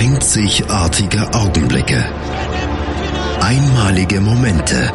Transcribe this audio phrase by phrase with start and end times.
[0.00, 2.02] Einzigartige Augenblicke.
[3.38, 4.90] Einmalige Momente.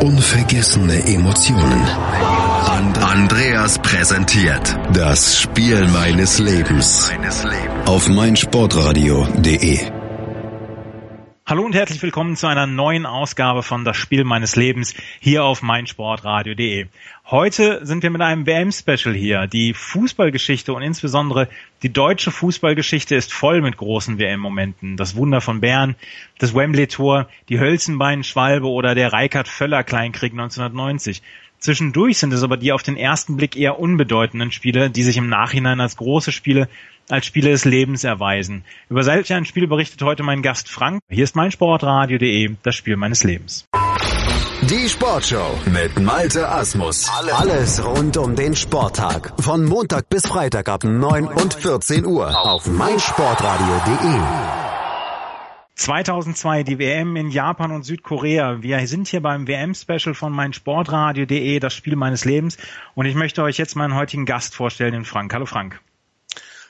[0.00, 1.82] Unvergessene Emotionen.
[2.70, 7.10] And Andreas präsentiert das Spiel meines Lebens
[7.86, 9.91] auf meinsportradio.de.
[11.44, 15.60] Hallo und herzlich willkommen zu einer neuen Ausgabe von Das Spiel meines Lebens hier auf
[15.60, 16.86] meinsportradio.de.
[17.26, 19.48] Heute sind wir mit einem WM-Special hier.
[19.48, 21.48] Die Fußballgeschichte und insbesondere
[21.82, 24.96] die deutsche Fußballgeschichte ist voll mit großen WM-Momenten.
[24.96, 25.96] Das Wunder von Bern,
[26.38, 31.22] das Wembley-Tor, die Hölzenbein-Schwalbe oder der Reikert-Völler-Kleinkrieg 1990.
[31.58, 35.28] Zwischendurch sind es aber die auf den ersten Blick eher unbedeutenden Spiele, die sich im
[35.28, 36.68] Nachhinein als große Spiele,
[37.08, 38.64] als Spiele des Lebens erweisen.
[38.88, 41.00] Über solch ein Spiel berichtet heute mein Gast Frank.
[41.08, 43.66] Hier ist mein Sportradio.de, das Spiel meines Lebens.
[44.62, 47.10] Die Sportshow mit Malte Asmus.
[47.32, 49.32] Alles rund um den Sporttag.
[49.40, 54.20] Von Montag bis Freitag ab 9 und 14 Uhr auf meinsportradio.de.
[55.74, 58.62] 2002 die WM in Japan und Südkorea.
[58.62, 62.56] Wir sind hier beim WM-Special von meinsportradio.de, das Spiel meines Lebens.
[62.94, 65.34] Und ich möchte euch jetzt meinen heutigen Gast vorstellen, den Frank.
[65.34, 65.80] Hallo Frank.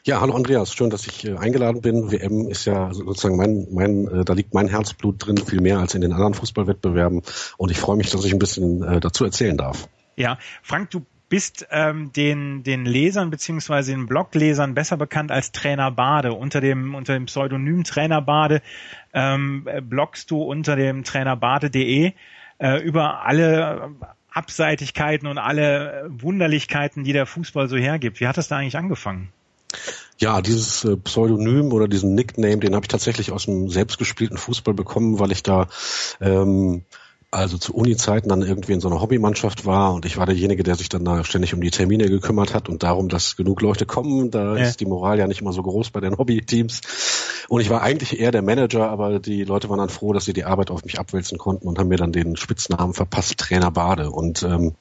[0.05, 2.11] Ja, hallo Andreas, schön, dass ich äh, eingeladen bin.
[2.11, 5.95] WM ist ja sozusagen mein, mein, äh, da liegt mein Herzblut drin, viel mehr als
[5.95, 7.23] in den anderen Fußballwettbewerben.
[7.57, 9.89] Und ich freue mich, dass ich ein bisschen äh, dazu erzählen darf.
[10.17, 15.93] Ja, Frank, du bist ähm, den, den Lesern beziehungsweise den Bloglesern besser bekannt als Trainer
[15.93, 16.33] Bade.
[16.33, 18.61] Unter dem, unter dem Pseudonym Trainer Bade
[19.15, 22.13] ähm, bloggst du unter dem trainerbade.de
[22.59, 23.95] äh, über alle
[24.33, 28.19] Abseitigkeiten und alle Wunderlichkeiten, die der Fußball so hergibt.
[28.19, 29.33] Wie hat das da eigentlich angefangen?
[30.19, 34.75] Ja, dieses äh, Pseudonym oder diesen Nickname, den habe ich tatsächlich aus dem selbstgespielten Fußball
[34.75, 35.69] bekommen, weil ich da
[36.21, 36.85] ähm,
[37.33, 40.75] also zu Uni-Zeiten dann irgendwie in so einer Hobbymannschaft war und ich war derjenige, der
[40.75, 44.31] sich dann da ständig um die Termine gekümmert hat und darum, dass genug Leute kommen.
[44.31, 44.63] Da ja.
[44.63, 46.83] ist die Moral ja nicht immer so groß bei den Hobbyteams.
[47.49, 50.35] Und ich war eigentlich eher der Manager, aber die Leute waren dann froh, dass sie
[50.35, 54.11] die Arbeit auf mich abwälzen konnten und haben mir dann den Spitznamen verpasst, Trainer Bade.
[54.11, 54.75] Und ähm,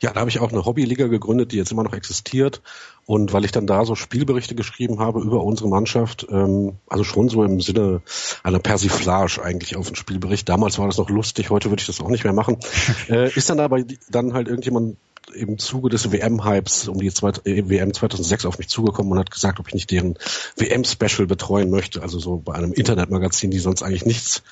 [0.00, 2.62] ja, da habe ich auch eine Hobbyliga gegründet, die jetzt immer noch existiert.
[3.06, 7.28] Und weil ich dann da so Spielberichte geschrieben habe über unsere Mannschaft, ähm, also schon
[7.28, 8.02] so im Sinne
[8.42, 10.48] einer Persiflage eigentlich auf den Spielbericht.
[10.48, 12.58] Damals war das noch lustig, heute würde ich das auch nicht mehr machen.
[13.08, 14.96] äh, ist dann aber dann halt irgendjemand
[15.34, 19.60] im Zuge des WM-Hypes um die äh, WM 2006 auf mich zugekommen und hat gesagt,
[19.60, 20.18] ob ich nicht deren
[20.56, 22.02] WM-Special betreuen möchte.
[22.02, 24.42] Also so bei einem Internetmagazin, die sonst eigentlich nichts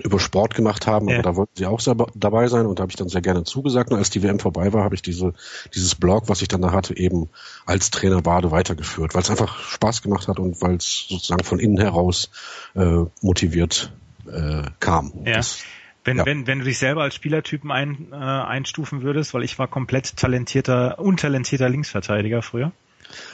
[0.00, 1.16] über Sport gemacht haben, ja.
[1.16, 1.80] aber da wollten sie auch
[2.14, 3.90] dabei sein und da habe ich dann sehr gerne zugesagt.
[3.90, 5.34] Und als die WM vorbei war, habe ich diese,
[5.74, 7.28] dieses Blog, was ich dann da hatte, eben
[7.66, 11.58] als Trainer Bade weitergeführt, weil es einfach Spaß gemacht hat und weil es sozusagen von
[11.58, 12.30] innen heraus
[12.74, 13.92] äh, motiviert
[14.26, 15.12] äh, kam.
[15.24, 15.34] Ja.
[15.34, 15.62] Das,
[16.04, 16.26] wenn, ja.
[16.26, 20.16] wenn, wenn du dich selber als Spielertypen ein, äh, einstufen würdest, weil ich war komplett
[20.16, 22.72] talentierter, untalentierter Linksverteidiger früher.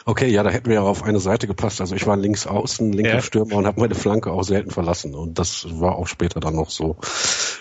[0.04, 1.80] Okay, ja, da hätten wir ja auf eine Seite gepasst.
[1.80, 3.20] Also ich war links außen, linker ja.
[3.22, 5.14] Stürmer und habe meine Flanke auch selten verlassen.
[5.14, 6.96] Und das war auch später dann noch so.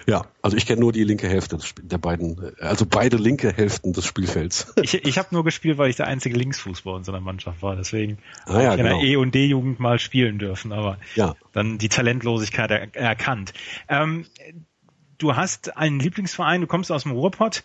[0.07, 4.05] Ja, also ich kenne nur die linke Hälfte der beiden, also beide linke Hälften des
[4.05, 4.73] Spielfelds.
[4.85, 7.63] Ich, ich habe nur gespielt, weil ich der einzige Linksfuß bei uns in der Mannschaft
[7.63, 7.75] war.
[7.75, 11.35] Deswegen ah, ja, ich in der E- und D-Jugend mal spielen dürfen, aber ja.
[11.53, 13.53] dann die Talentlosigkeit er erkannt.
[13.87, 14.25] Ähm,
[15.17, 17.63] du hast einen Lieblingsverein, du kommst aus dem Ruhrpott.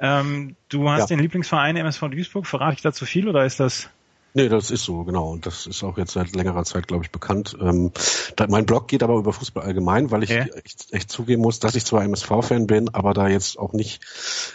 [0.00, 1.06] Ähm, du hast ja.
[1.06, 2.46] den Lieblingsverein MSV Duisburg.
[2.46, 3.88] Verrate ich da zu viel oder ist das?
[4.32, 5.32] Nee, das ist so, genau.
[5.32, 7.56] Und das ist auch jetzt seit längerer Zeit, glaube ich, bekannt.
[7.60, 7.90] Ähm,
[8.36, 10.44] da, mein Blog geht aber über Fußball allgemein, weil ich ja.
[10.44, 14.00] echt, echt, zugeben muss, dass ich zwar MSV-Fan bin, aber da jetzt auch nicht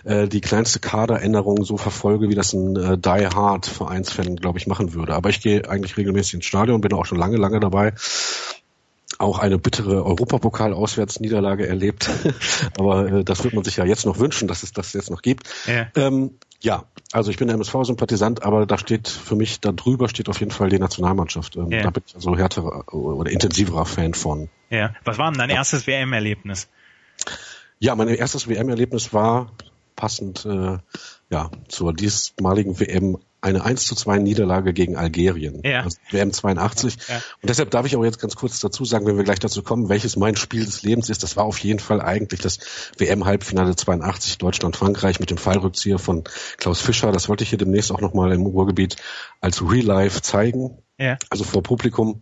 [0.06, 4.68] äh, die kleinste Kaderänderung so verfolge, wie das ein äh, Die Hard Vereinsfan, glaube ich,
[4.68, 5.14] machen würde.
[5.14, 7.94] Aber ich gehe eigentlich regelmäßig ins Stadion, bin auch schon lange, lange dabei
[9.20, 12.10] auch eine bittere Europapokal-Auswärtsniederlage erlebt.
[12.78, 15.22] Aber äh, das wird man sich ja jetzt noch wünschen, dass es das jetzt noch
[15.22, 15.48] gibt.
[15.66, 20.28] Ja, ähm, ja also ich bin MSV-Sympathisant, aber da steht für mich, da drüber steht
[20.28, 21.56] auf jeden Fall die Nationalmannschaft.
[21.56, 21.84] Ähm, ja.
[21.84, 24.50] Da bin ich also härterer oder intensiverer Fan von.
[24.70, 25.58] Ja, was war denn dein ja.
[25.58, 26.68] erstes WM-Erlebnis?
[27.80, 29.52] Ja, mein erstes WM-Erlebnis war
[29.96, 30.78] passend äh,
[31.30, 35.62] ja zur diesmaligen WM eine 1 zu 2 Niederlage gegen Algerien.
[35.64, 35.84] Ja.
[35.84, 36.98] Also WM 82.
[37.08, 37.16] Ja.
[37.42, 39.88] Und deshalb darf ich auch jetzt ganz kurz dazu sagen, wenn wir gleich dazu kommen,
[39.88, 41.22] welches mein Spiel des Lebens ist.
[41.22, 42.60] Das war auf jeden Fall eigentlich das
[42.98, 46.24] WM-Halbfinale 82 Deutschland-Frankreich mit dem Fallrückzieher von
[46.58, 47.12] Klaus Fischer.
[47.12, 48.96] Das wollte ich hier demnächst auch nochmal im Ruhrgebiet
[49.42, 50.80] als Real Life zeigen.
[50.98, 51.18] Ja.
[51.30, 52.22] Also vor Publikum.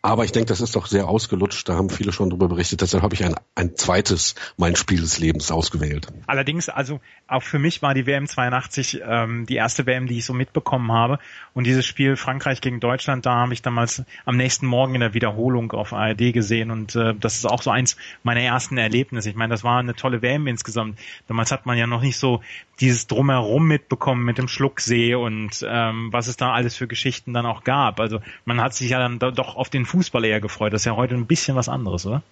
[0.00, 1.68] Aber ich denke, das ist doch sehr ausgelutscht.
[1.68, 2.80] Da haben viele schon drüber berichtet.
[2.80, 6.06] Deshalb habe ich ein, ein zweites mein Spiel des Lebens ausgewählt.
[6.26, 10.24] Allerdings, also auch für mich war die WM 82 ähm, die erste WM, die ich
[10.24, 11.18] so mitbekommen habe.
[11.52, 15.14] Und dieses Spiel Frankreich gegen Deutschland, da habe ich damals am nächsten Morgen in der
[15.14, 16.70] Wiederholung auf ARD gesehen.
[16.70, 19.30] Und äh, das ist auch so eins meiner ersten Erlebnisse.
[19.30, 20.98] Ich meine, das war eine tolle WM insgesamt.
[21.26, 22.40] Damals hat man ja noch nicht so
[22.80, 27.44] dieses Drumherum mitbekommen mit dem Schlucksee und ähm, was es da alles für Geschichten dann
[27.44, 27.98] auch gab.
[27.98, 30.72] Also man hat sich ja dann doch auf den Fußball eher gefreut.
[30.72, 32.22] Das ist ja heute ein bisschen was anderes, oder?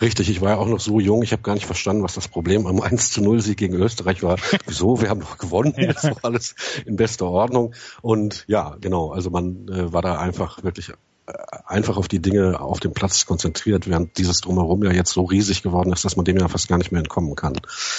[0.00, 2.28] Richtig, ich war ja auch noch so jung, ich habe gar nicht verstanden, was das
[2.28, 4.36] Problem am 1 zu 0 Sieg gegen Österreich war.
[4.66, 5.00] Wieso?
[5.00, 5.92] Wir haben doch gewonnen, ja.
[5.92, 7.74] das war alles in bester Ordnung.
[8.02, 11.32] Und ja, genau, also man äh, war da einfach wirklich äh,
[11.66, 15.62] einfach auf die Dinge auf dem Platz konzentriert, während dieses Drumherum ja jetzt so riesig
[15.62, 17.54] geworden ist, dass man dem ja fast gar nicht mehr entkommen kann.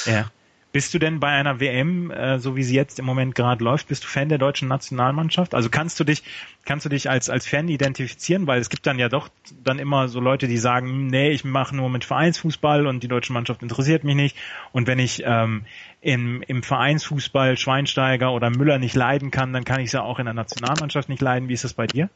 [0.05, 0.29] Ja.
[0.75, 3.87] Bist du denn bei einer WM, äh, so wie sie jetzt im Moment gerade läuft,
[3.87, 5.55] bist du Fan der deutschen Nationalmannschaft?
[5.55, 6.21] Also kannst du dich,
[6.65, 8.45] kannst du dich als, als Fan identifizieren?
[8.45, 9.29] Weil es gibt dann ja doch
[9.63, 13.07] dann immer so Leute, die sagen, hm, nee, ich mache nur mit Vereinsfußball und die
[13.07, 14.35] deutsche Mannschaft interessiert mich nicht.
[14.73, 15.63] Und wenn ich ähm,
[16.01, 20.19] im, im Vereinsfußball Schweinsteiger oder Müller nicht leiden kann, dann kann ich es ja auch
[20.19, 21.47] in der Nationalmannschaft nicht leiden.
[21.47, 22.09] Wie ist das bei dir?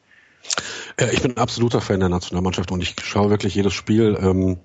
[1.13, 4.17] Ich bin absoluter Fan der Nationalmannschaft und ich schaue wirklich jedes Spiel.
[4.21, 4.57] Ähm,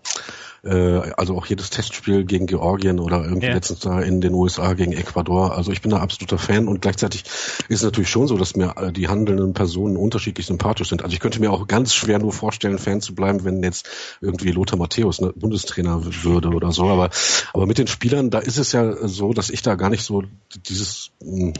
[0.64, 3.54] äh, also auch jedes Testspiel gegen Georgien oder irgendwie ja.
[3.54, 5.56] letztens da in den USA gegen Ecuador.
[5.56, 7.24] Also ich bin da absoluter Fan und gleichzeitig
[7.68, 11.02] ist es natürlich schon so, dass mir äh, die handelnden Personen unterschiedlich sympathisch sind.
[11.02, 13.88] Also ich könnte mir auch ganz schwer nur vorstellen, Fan zu bleiben, wenn jetzt
[14.20, 16.86] irgendwie Lothar Matthäus ne, Bundestrainer würde oder so.
[16.86, 17.10] Aber,
[17.52, 20.22] aber mit den Spielern, da ist es ja so, dass ich da gar nicht so
[20.66, 21.52] dieses hm,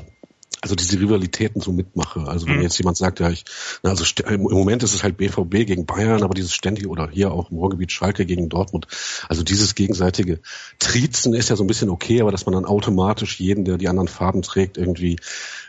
[0.64, 2.20] also diese Rivalitäten so mitmache.
[2.26, 2.62] Also wenn mhm.
[2.62, 3.44] jetzt jemand sagt, ja, ich,
[3.82, 7.32] na, also im Moment ist es halt BVB gegen Bayern, aber dieses ständige oder hier
[7.32, 8.86] auch im Ruhrgebiet Schalke gegen Dortmund,
[9.28, 10.40] also dieses gegenseitige
[10.78, 13.88] Trizen ist ja so ein bisschen okay, aber dass man dann automatisch jeden, der die
[13.88, 15.18] anderen Farben trägt, irgendwie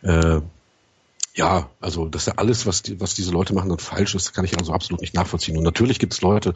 [0.01, 0.39] äh,
[1.35, 4.45] ja, also dass ja alles, was die, was diese Leute machen, dann falsch ist, kann
[4.45, 5.57] ich also absolut nicht nachvollziehen.
[5.57, 6.53] Und natürlich gibt es Leute,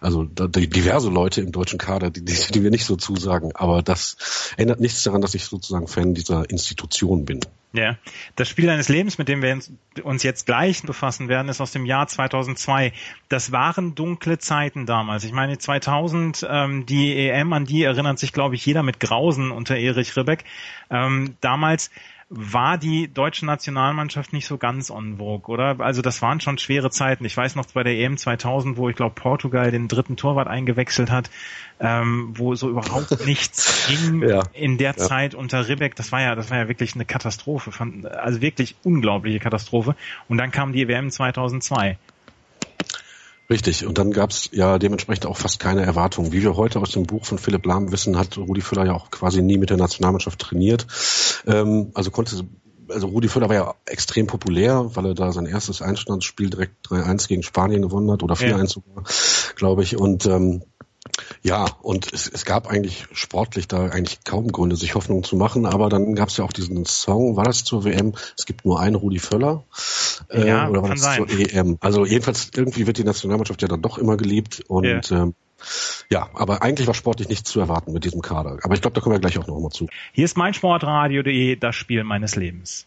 [0.00, 3.82] also da, diverse Leute im deutschen Kader, die, die, die mir nicht so zusagen, aber
[3.82, 7.40] das ändert nichts daran, dass ich sozusagen Fan dieser Institution bin.
[7.74, 7.96] Ja,
[8.36, 9.58] das Spiel deines Lebens, mit dem wir
[10.02, 12.92] uns jetzt gleich befassen werden, ist aus dem Jahr 2002.
[13.30, 15.24] Das waren dunkle Zeiten damals.
[15.24, 19.50] Ich meine 2000, ähm, die EM, an die erinnert sich, glaube ich, jeder mit Grausen
[19.50, 20.44] unter Erich Ribbeck.
[20.90, 21.90] Ähm, damals
[22.34, 25.80] war die deutsche Nationalmannschaft nicht so ganz on vogue, oder?
[25.80, 27.26] Also das waren schon schwere Zeiten.
[27.26, 31.10] Ich weiß noch bei der EM 2000, wo ich glaube Portugal den dritten Torwart eingewechselt
[31.10, 31.30] hat,
[31.78, 34.96] ähm, wo so überhaupt nichts ging ja, in der ja.
[34.96, 35.94] Zeit unter Ribbeck.
[35.94, 37.70] Das war ja, das war ja wirklich eine Katastrophe,
[38.16, 39.94] also wirklich unglaubliche Katastrophe.
[40.28, 41.98] Und dann kam die WM 2002.
[43.52, 46.32] Richtig, und dann gab es ja dementsprechend auch fast keine Erwartungen.
[46.32, 49.10] Wie wir heute aus dem Buch von Philipp Lahm wissen, hat Rudi Völler ja auch
[49.10, 50.86] quasi nie mit der Nationalmannschaft trainiert.
[51.46, 52.34] Ähm, also konnte
[52.88, 57.28] also Rudi Völler war ja extrem populär, weil er da sein erstes Einstandsspiel direkt 3-1
[57.28, 58.66] gegen Spanien gewonnen hat oder 4-1 ja.
[58.66, 59.04] sogar,
[59.56, 59.98] glaube ich.
[59.98, 60.62] Und ähm,
[61.42, 65.66] ja, und es, es gab eigentlich sportlich da eigentlich kaum Gründe, sich Hoffnung zu machen,
[65.66, 68.14] aber dann gab es ja auch diesen Song, war das zur WM?
[68.36, 69.64] Es gibt nur einen Rudi Völler.
[70.28, 71.26] Äh, ja, oder war das sein.
[71.26, 71.78] zur EM?
[71.80, 75.22] Also jedenfalls irgendwie wird die Nationalmannschaft ja dann doch immer geliebt und yeah.
[75.22, 75.34] ähm,
[76.10, 78.58] ja, aber eigentlich war sportlich nichts zu erwarten mit diesem Kader.
[78.62, 79.88] Aber ich glaube, da kommen wir gleich auch noch mal zu.
[80.12, 82.86] Hier ist meinsportradio.de, das Spiel meines Lebens.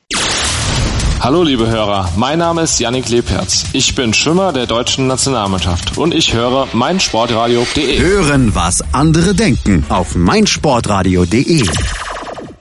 [1.25, 3.63] Hallo liebe Hörer, mein Name ist Yannick Lebherz.
[3.73, 7.99] Ich bin Schwimmer der deutschen Nationalmannschaft und ich höre meinsportradio.de.
[7.99, 11.63] Hören, was andere denken auf meinsportradio.de.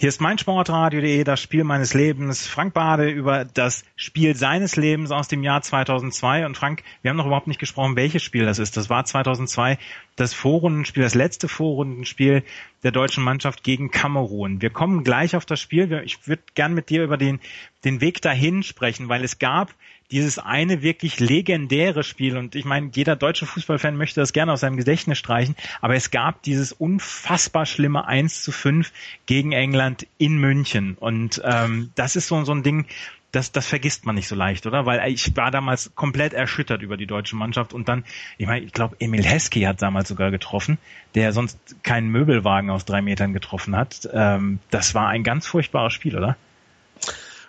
[0.05, 2.47] Hier ist meinsportradio.de, das Spiel meines Lebens.
[2.47, 6.45] Frank Bade über das Spiel seines Lebens aus dem Jahr 2002.
[6.45, 8.77] Und Frank, wir haben noch überhaupt nicht gesprochen, welches Spiel das ist.
[8.77, 9.79] Das war 2002
[10.15, 12.45] das Vorrundenspiel, das letzte Vorrundenspiel
[12.83, 14.61] der deutschen Mannschaft gegen Kamerun.
[14.61, 16.03] Wir kommen gleich auf das Spiel.
[16.05, 17.41] Ich würde gern mit dir über den,
[17.87, 19.75] den Weg dahin sprechen, weil es gab
[20.15, 24.61] dieses eine wirklich legendäre Spiel und ich meine, jeder deutsche Fußballfan möchte das gerne aus
[24.61, 28.93] seinem Gedächtnis streichen, aber es gab dieses unfassbar schlimme 1 zu 5
[29.27, 32.87] gegen England in München und ähm, das ist so, so ein Ding,
[33.33, 34.87] das, das vergisst man nicht so leicht, oder?
[34.87, 38.05] Weil ich war damals komplett erschüttert über die deutsche Mannschaft und dann,
[38.39, 40.79] ich meine, ich glaube, Emil Heskey hat damals sogar getroffen,
[41.17, 44.09] der sonst keinen Möbelwagen aus drei Metern getroffen hat.
[44.13, 46.37] Ähm, das war ein ganz furchtbares Spiel, oder?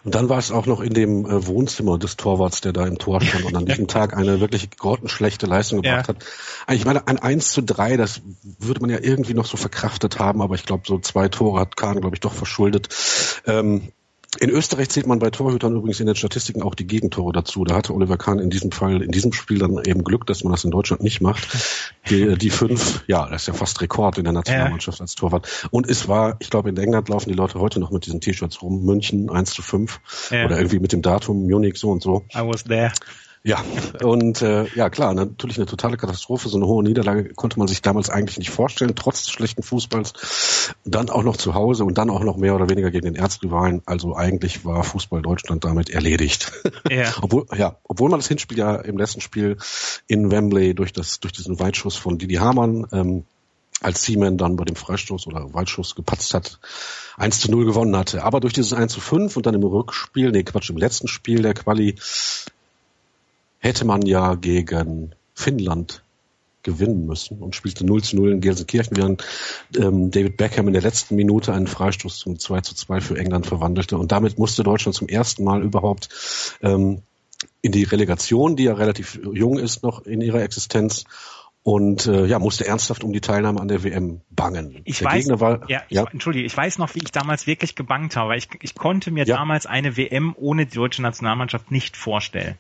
[0.05, 2.99] Und dann war es auch noch in dem äh, Wohnzimmer des Torwarts, der da im
[2.99, 6.13] Tor stand und an diesem Tag eine wirklich grottenschlechte Leistung gebracht ja.
[6.13, 6.75] hat.
[6.75, 8.21] Ich meine, ein 1 zu 3, das
[8.59, 11.75] würde man ja irgendwie noch so verkraftet haben, aber ich glaube, so zwei Tore hat
[11.75, 12.89] Kahn, glaube ich, doch verschuldet.
[13.47, 13.91] Ähm,
[14.37, 17.63] in Österreich zählt man bei Torhütern übrigens in den Statistiken auch die Gegentore dazu.
[17.63, 20.51] Da hatte Oliver Kahn in diesem Fall, in diesem Spiel dann eben Glück, dass man
[20.51, 21.47] das in Deutschland nicht macht.
[22.09, 25.67] Die, die fünf, ja, das ist ja fast Rekord in der Nationalmannschaft als Torwart.
[25.71, 28.61] Und es war, ich glaube, in England laufen die Leute heute noch mit diesen T-Shirts
[28.61, 28.85] rum.
[28.85, 30.45] München 1 zu 5 ja.
[30.45, 32.25] oder irgendwie mit dem Datum Munich so und so.
[32.35, 32.91] I was there.
[33.47, 33.63] Ja,
[34.01, 36.49] und äh, ja klar, natürlich eine totale Katastrophe.
[36.49, 40.73] So eine hohe Niederlage konnte man sich damals eigentlich nicht vorstellen, trotz des schlechten Fußballs.
[40.83, 43.83] Dann auch noch zu Hause und dann auch noch mehr oder weniger gegen den Erzrivalen.
[43.85, 46.53] Also eigentlich war Fußball Deutschland damit erledigt.
[46.89, 47.13] Ja.
[47.21, 49.57] obwohl, ja, obwohl man das Hinspiel ja im letzten Spiel
[50.07, 53.25] in Wembley durch das durch diesen Weitschuss von Didi Hamann ähm,
[53.81, 56.59] als Seaman dann bei dem Freistoß oder Weitschuss gepatzt hat,
[57.17, 58.23] 1 zu 0 gewonnen hatte.
[58.23, 61.43] Aber durch dieses 1 zu 5 und dann im Rückspiel, nee Quatsch, im letzten Spiel
[61.43, 61.95] der Quali
[63.65, 66.03] hätte man ja gegen Finnland
[66.61, 69.23] gewinnen müssen und spielte 0 zu 0 in Gelsenkirchen, während
[69.77, 73.45] ähm, David Beckham in der letzten Minute einen Freistoß zum 2 zu 2 für England
[73.45, 73.97] verwandelte.
[73.97, 76.09] Und damit musste Deutschland zum ersten Mal überhaupt
[76.61, 77.01] ähm,
[77.61, 81.05] in die Relegation, die ja relativ jung ist noch in ihrer Existenz,
[81.65, 84.81] und äh, ja, musste ernsthaft um die Teilnahme an der WM bangen.
[84.83, 87.73] Ich der weiß, war, ja, ich, ja, entschuldige, ich weiß noch, wie ich damals wirklich
[87.73, 88.37] gebangt habe.
[88.37, 89.35] Ich, ich konnte mir ja.
[89.35, 92.55] damals eine WM ohne die deutsche Nationalmannschaft nicht vorstellen.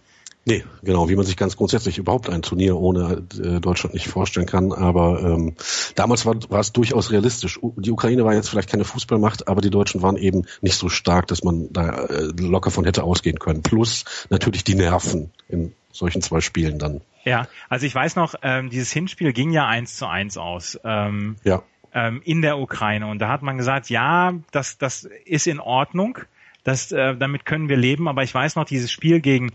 [0.47, 4.45] Nee, genau, wie man sich ganz grundsätzlich überhaupt ein Turnier ohne äh, Deutschland nicht vorstellen
[4.45, 4.73] kann.
[4.73, 5.55] Aber ähm,
[5.95, 7.59] damals war, war es durchaus realistisch.
[7.77, 11.25] Die Ukraine war jetzt vielleicht keine Fußballmacht, aber die Deutschen waren eben nicht so stark,
[11.27, 13.63] dass man da äh, locker von hätte ausgehen können.
[13.63, 17.01] Plus natürlich die Nerven in solchen zwei Spielen dann.
[17.23, 20.79] Ja, also ich weiß noch, ähm, dieses Hinspiel ging ja eins zu eins aus.
[20.83, 21.63] Ähm, ja.
[21.91, 23.07] Ähm, in der Ukraine.
[23.07, 26.19] Und da hat man gesagt, ja, das, das ist in Ordnung.
[26.65, 29.51] Das, äh, damit können wir leben, aber ich weiß noch, dieses Spiel gegen,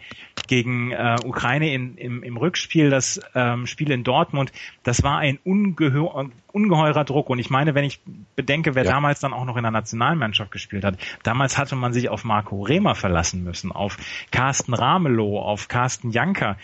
[0.46, 4.52] gegen äh, Ukraine in, im, im Rückspiel, das ähm, Spiel in Dortmund,
[4.84, 7.28] das war ein ungeheuer, ungeheurer Druck.
[7.28, 8.00] Und ich meine, wenn ich
[8.36, 8.92] bedenke, wer ja.
[8.92, 12.62] damals dann auch noch in der Nationalmannschaft gespielt hat, damals hatte man sich auf Marco
[12.62, 13.96] Rehmer verlassen müssen, auf
[14.30, 16.56] Carsten Ramelow, auf Carsten Janker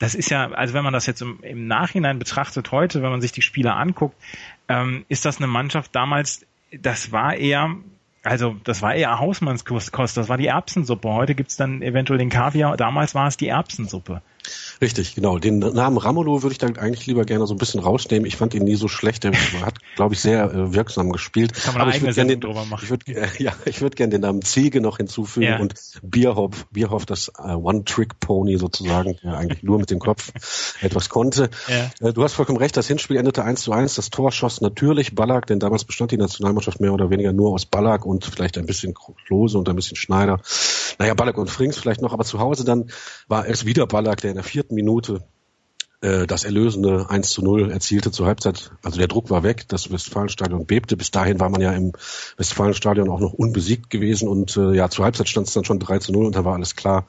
[0.00, 3.20] das ist ja, also wenn man das jetzt im, im, Nachhinein betrachtet heute, wenn man
[3.20, 4.16] sich die Spieler anguckt,
[4.66, 7.76] ähm, ist das eine Mannschaft damals, das war eher
[8.22, 11.08] also das war eher Hausmannskost, das war die Erbsensuppe.
[11.08, 14.22] Heute gibt's dann eventuell den Kaviar, damals war es die Erbsensuppe.
[14.80, 15.38] Richtig, genau.
[15.38, 18.26] Den Namen Ramolo würde ich dann eigentlich lieber gerne so ein bisschen rausnehmen.
[18.26, 19.24] Ich fand ihn nie so schlecht.
[19.24, 19.32] Er
[19.64, 21.54] hat, glaube ich, sehr äh, wirksam gespielt.
[21.54, 22.84] Kann man Aber ich eigene Sendung drüber machen.
[22.84, 25.58] Ich würde äh, ja, ich würde gerne den Namen Ziege noch hinzufügen ja.
[25.58, 30.32] und Bierhoff, Bierhoff das äh, One-Trick-Pony sozusagen, der eigentlich nur mit dem Kopf
[30.80, 31.50] etwas konnte.
[31.68, 32.08] Ja.
[32.08, 33.94] Äh, du hast vollkommen recht, das Hinspiel endete 1 zu 1.
[33.94, 37.66] Das Tor schoss natürlich Ballack, denn damals bestand die Nationalmannschaft mehr oder weniger nur aus
[37.66, 38.94] Ballack und vielleicht ein bisschen
[39.26, 40.40] Klose und ein bisschen Schneider.
[40.98, 42.90] Naja, Ballack und Frings vielleicht noch, aber zu Hause dann
[43.28, 45.24] war es wieder Ballack, der in der vierten Minute
[46.02, 48.72] äh, das erlösende 1 zu 0 erzielte zur Halbzeit.
[48.82, 50.96] Also der Druck war weg, das Westfalenstadion bebte.
[50.96, 51.92] Bis dahin war man ja im
[52.36, 55.98] Westfalenstadion auch noch unbesiegt gewesen und äh, ja, zur Halbzeit stand es dann schon 3
[56.00, 57.06] zu 0 und da war alles klar.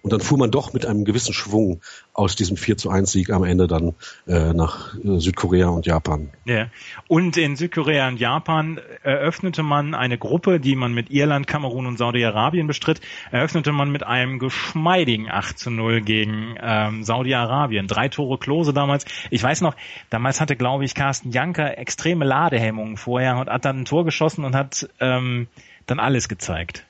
[0.00, 1.80] Und dann fuhr man doch mit einem gewissen Schwung
[2.16, 3.94] aus diesem 4 zu 1 Sieg am Ende dann
[4.26, 6.30] äh, nach äh, Südkorea und Japan.
[6.46, 6.68] Ja.
[7.08, 11.98] Und in Südkorea und Japan eröffnete man eine Gruppe, die man mit Irland, Kamerun und
[11.98, 17.86] Saudi-Arabien bestritt, eröffnete man mit einem geschmeidigen 8 zu 0 gegen ähm, Saudi-Arabien.
[17.86, 19.04] Drei Tore Klose damals.
[19.30, 19.76] Ich weiß noch,
[20.08, 24.44] damals hatte, glaube ich, Carsten Janker extreme Ladehemmungen vorher und hat dann ein Tor geschossen
[24.44, 25.48] und hat ähm,
[25.86, 26.86] dann alles gezeigt.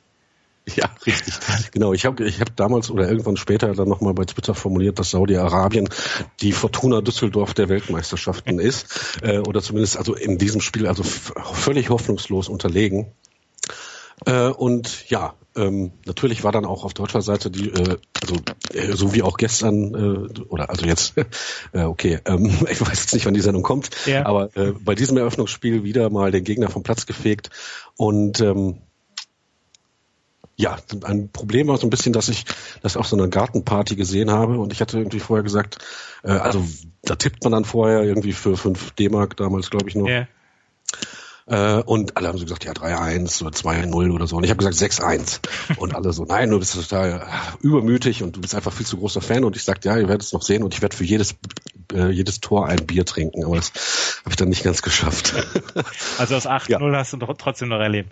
[0.74, 1.34] Ja, richtig.
[1.70, 1.92] Genau.
[1.92, 5.88] Ich habe ich hab damals oder irgendwann später dann nochmal bei Twitter formuliert, dass Saudi-Arabien
[6.40, 9.20] die Fortuna Düsseldorf der Weltmeisterschaften ist.
[9.22, 13.06] Äh, oder zumindest also in diesem Spiel also völlig hoffnungslos unterlegen.
[14.24, 18.36] Äh, und ja, ähm, natürlich war dann auch auf deutscher Seite die, äh, also
[18.72, 21.14] äh, so wie auch gestern äh, oder also jetzt,
[21.72, 24.26] äh, okay, ähm, ich weiß jetzt nicht, wann die Sendung kommt, ja.
[24.26, 27.50] aber äh, bei diesem Eröffnungsspiel wieder mal den Gegner vom Platz gefegt
[27.96, 28.78] und ähm,
[30.56, 32.44] ja, ein Problem war so ein bisschen, dass ich
[32.82, 35.78] das auf so einer Gartenparty gesehen habe und ich hatte irgendwie vorher gesagt,
[36.22, 36.64] äh, also
[37.02, 40.06] da tippt man dann vorher irgendwie für 5 D-Mark damals, glaube ich noch.
[40.06, 40.26] Yeah.
[41.48, 44.36] Äh, und alle haben so gesagt, ja, 3-1 oder 2-0 oder so.
[44.36, 45.40] Und ich habe gesagt 6-1.
[45.78, 48.96] Und alle so, nein, du bist total äh, übermütig und du bist einfach viel zu
[48.96, 49.44] großer Fan.
[49.44, 51.36] Und ich sagte, ja, ihr werdet es noch sehen und ich werde für jedes,
[51.92, 53.44] äh, jedes Tor ein Bier trinken.
[53.44, 53.70] Aber das
[54.22, 55.34] habe ich dann nicht ganz geschafft.
[56.18, 56.98] Also das 8-0 ja.
[56.98, 58.10] hast du trotzdem noch erlebt.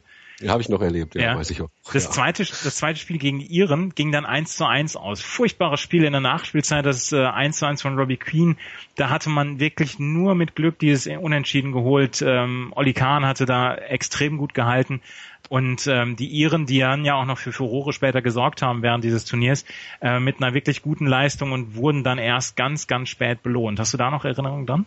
[0.48, 1.68] Habe ich noch erlebt, ja, ja, weiß ich auch.
[1.92, 5.20] Das, zweite, das zweite Spiel gegen Iren ging dann 1 zu 1 aus.
[5.20, 8.56] Furchtbares Spiel in der Nachspielzeit, das äh, 1 zu 1 von Robbie Queen.
[8.96, 12.22] Da hatte man wirklich nur mit Glück dieses Unentschieden geholt.
[12.22, 15.00] Ähm, Olli Kahn hatte da extrem gut gehalten.
[15.48, 19.04] Und ähm, die Iren, die dann ja auch noch für Furore später gesorgt haben während
[19.04, 19.64] dieses Turniers,
[20.00, 23.78] äh, mit einer wirklich guten Leistung und wurden dann erst ganz, ganz spät belohnt.
[23.78, 24.86] Hast du da noch Erinnerungen dran?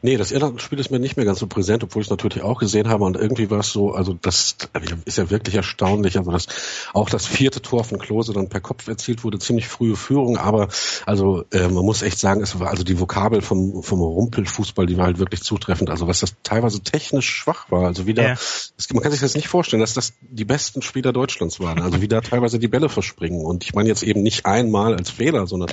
[0.00, 2.58] Nee, das Irland-Spiel ist mir nicht mehr ganz so präsent, obwohl ich es natürlich auch
[2.58, 3.04] gesehen habe.
[3.04, 4.56] Und irgendwie war es so, also das
[5.04, 6.46] ist ja wirklich erstaunlich, also dass
[6.92, 10.68] auch das vierte Tor von Klose dann per Kopf erzielt wurde, ziemlich frühe Führung, aber
[11.06, 14.96] also äh, man muss echt sagen, es war also die Vokabel vom vom Rumpelfußball, die
[14.96, 18.34] war halt wirklich zutreffend, also was das teilweise technisch schwach war, also wieder, ja.
[18.92, 22.08] man kann sich das nicht vorstellen, dass das die besten Spieler Deutschlands waren, also wie
[22.08, 23.44] da teilweise die Bälle verspringen.
[23.44, 25.70] Und ich meine jetzt eben nicht einmal als Fehler, sondern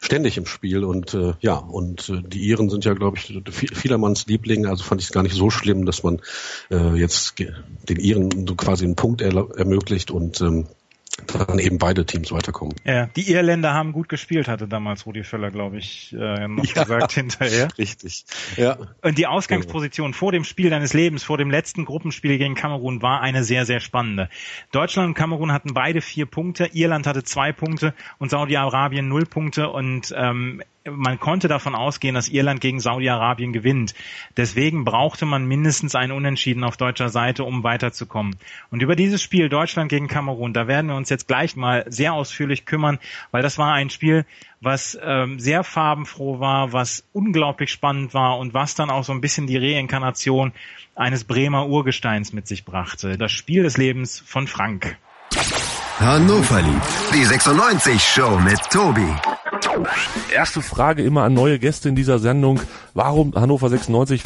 [0.00, 4.26] ständig im Spiel und äh, ja, und äh, die Iren sind ja, glaube ich, vielermanns
[4.26, 6.20] Liebling, also fand ich es gar nicht so schlimm, dass man
[6.70, 10.66] äh, jetzt den Iren so quasi einen Punkt er ermöglicht und ähm,
[11.26, 12.74] dann eben beide Teams weiterkommen.
[12.84, 16.84] Ja, die Irländer haben gut gespielt, hatte damals Rudi Völler, glaube ich, äh, noch ja,
[16.84, 17.68] gesagt hinterher.
[17.76, 18.24] Richtig.
[18.56, 18.78] Ja.
[19.02, 23.20] Und die Ausgangsposition vor dem Spiel deines Lebens, vor dem letzten Gruppenspiel gegen Kamerun, war
[23.20, 24.28] eine sehr, sehr spannende.
[24.72, 29.68] Deutschland und Kamerun hatten beide vier Punkte, Irland hatte zwei Punkte und Saudi-Arabien null Punkte
[29.68, 33.94] und ähm, man konnte davon ausgehen, dass Irland gegen Saudi-Arabien gewinnt.
[34.36, 38.36] Deswegen brauchte man mindestens einen Unentschieden auf deutscher Seite, um weiterzukommen.
[38.70, 42.12] Und über dieses Spiel Deutschland gegen Kamerun, da werden wir uns jetzt gleich mal sehr
[42.12, 42.98] ausführlich kümmern,
[43.30, 44.24] weil das war ein Spiel,
[44.60, 49.20] was ähm, sehr farbenfroh war, was unglaublich spannend war und was dann auch so ein
[49.20, 50.52] bisschen die Reinkarnation
[50.94, 53.16] eines Bremer Urgesteins mit sich brachte.
[53.18, 54.98] Das Spiel des Lebens von Frank.
[56.00, 59.37] Hannover liebt die 96 Show mit Tobi.
[60.34, 62.60] Erste Frage immer an neue Gäste in dieser Sendung.
[62.94, 64.22] Warum Hannover 96?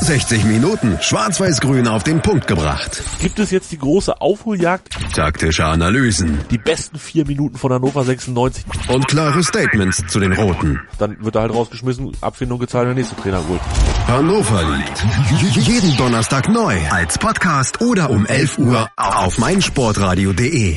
[0.00, 3.02] 60 Minuten schwarz-weiß-grün auf den Punkt gebracht.
[3.20, 4.96] Gibt es jetzt die große Aufholjagd?
[5.14, 6.38] Taktische Analysen.
[6.50, 8.64] Die besten vier Minuten von Hannover 96.
[8.88, 10.80] Und klare Statements zu den Roten.
[10.98, 13.60] Dann wird er halt rausgeschmissen, Abfindung gezahlt, der nächste Trainer holt.
[14.06, 15.66] Hannover liebt.
[15.66, 16.76] Jeden Donnerstag neu.
[16.90, 20.76] Als Podcast oder um 11 Uhr auf meinsportradio.de.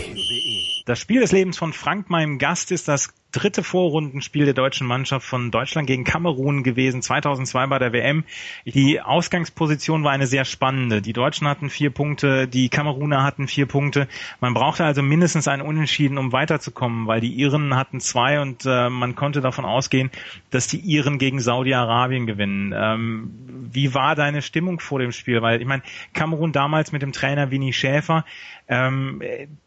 [0.85, 5.25] Das Spiel des Lebens von Frank, meinem Gast, ist das dritte Vorrundenspiel der deutschen Mannschaft
[5.25, 8.23] von Deutschland gegen Kamerun gewesen, 2002 bei der WM.
[8.65, 11.01] Die Ausgangsposition war eine sehr spannende.
[11.01, 14.07] Die Deutschen hatten vier Punkte, die Kameruner hatten vier Punkte.
[14.39, 18.89] Man brauchte also mindestens einen Unentschieden, um weiterzukommen, weil die Iren hatten zwei und äh,
[18.89, 20.11] man konnte davon ausgehen,
[20.49, 22.73] dass die Iren gegen Saudi-Arabien gewinnen.
[22.75, 23.31] Ähm,
[23.71, 25.41] wie war deine Stimmung vor dem Spiel?
[25.41, 25.83] Weil ich meine,
[26.13, 28.25] Kamerun damals mit dem Trainer Winnie Schäfer,
[28.67, 29.21] ähm,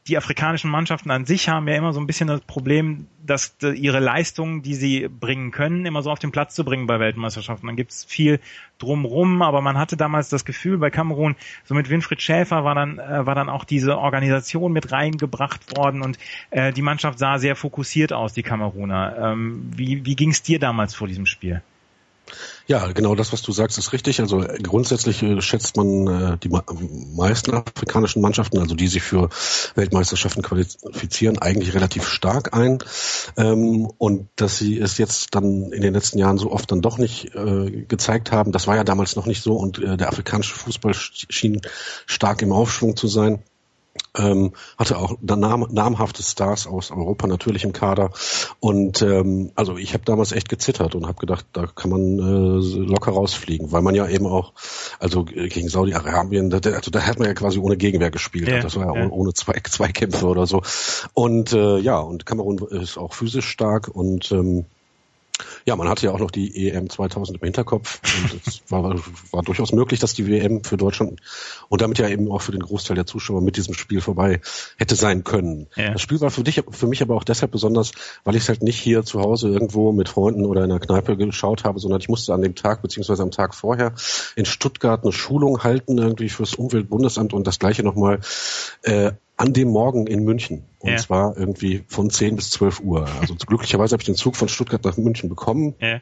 [0.06, 4.00] die afrikanischen Mannschaften an sich haben ja immer so ein bisschen das Problem, dass ihre
[4.00, 7.66] Leistungen, die sie bringen können, immer so auf den Platz zu bringen bei Weltmeisterschaften.
[7.66, 8.40] Dann gibt es viel
[8.78, 12.98] drumrum, aber man hatte damals das Gefühl bei Kamerun, so mit Winfried Schäfer war dann
[12.98, 16.18] äh, war dann auch diese Organisation mit reingebracht worden und
[16.50, 19.16] äh, die Mannschaft sah sehr fokussiert aus, die Kameruner.
[19.18, 21.62] Ähm, wie wie ging es dir damals vor diesem Spiel?
[22.66, 24.20] Ja, genau das, was du sagst, ist richtig.
[24.20, 29.28] Also äh, grundsätzlich äh, schätzt man äh, die meisten afrikanischen Mannschaften, also die sich für
[29.74, 32.78] Weltmeisterschaften qualifizieren, eigentlich relativ stark ein.
[33.36, 36.98] Ähm, und dass sie es jetzt dann in den letzten Jahren so oft dann doch
[36.98, 37.32] nicht
[37.88, 41.60] gezeigt haben, das war ja damals noch nicht so und der afrikanische Fußball schien
[42.06, 43.42] stark im Aufschwung zu sein
[44.16, 48.10] ähm, hatte auch nam namhafte Stars aus Europa natürlich im Kader.
[48.60, 52.84] Und ähm, also ich habe damals echt gezittert und habe gedacht, da kann man äh,
[52.86, 54.52] locker rausfliegen, weil man ja eben auch
[54.98, 58.76] also gegen Saudi-Arabien, da, also da hat man ja quasi ohne Gegenwehr gespielt, ja, das
[58.76, 59.10] war ja, ja.
[59.10, 60.62] ohne zwei Zweikämpfe oder so.
[61.12, 64.66] Und äh, ja und Kamerun ist auch physisch stark und ähm,
[65.64, 68.94] ja, man hatte ja auch noch die EM 2000 im Hinterkopf und es war,
[69.32, 71.20] war durchaus möglich, dass die WM für Deutschland
[71.68, 74.40] und damit ja eben auch für den Großteil der Zuschauer mit diesem Spiel vorbei
[74.76, 75.66] hätte sein können.
[75.76, 75.92] Ja.
[75.92, 77.92] Das Spiel war für dich, für mich aber auch deshalb besonders,
[78.24, 81.16] weil ich es halt nicht hier zu Hause irgendwo mit Freunden oder in einer Kneipe
[81.16, 83.94] geschaut habe, sondern ich musste an dem Tag beziehungsweise am Tag vorher
[84.36, 88.20] in Stuttgart eine Schulung halten irgendwie fürs Umweltbundesamt und das gleiche nochmal
[88.82, 90.64] äh, an dem Morgen in München.
[90.78, 90.96] Und ja.
[90.98, 93.08] zwar irgendwie von 10 bis 12 Uhr.
[93.20, 95.74] Also glücklicherweise habe ich den Zug von Stuttgart nach München bekommen.
[95.80, 96.00] Ja.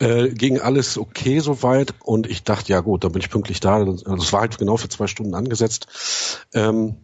[0.00, 3.76] Äh, ging alles okay soweit und ich dachte, ja gut, dann bin ich pünktlich da.
[3.76, 6.46] Also es war halt genau für zwei Stunden angesetzt.
[6.54, 6.96] Ähm,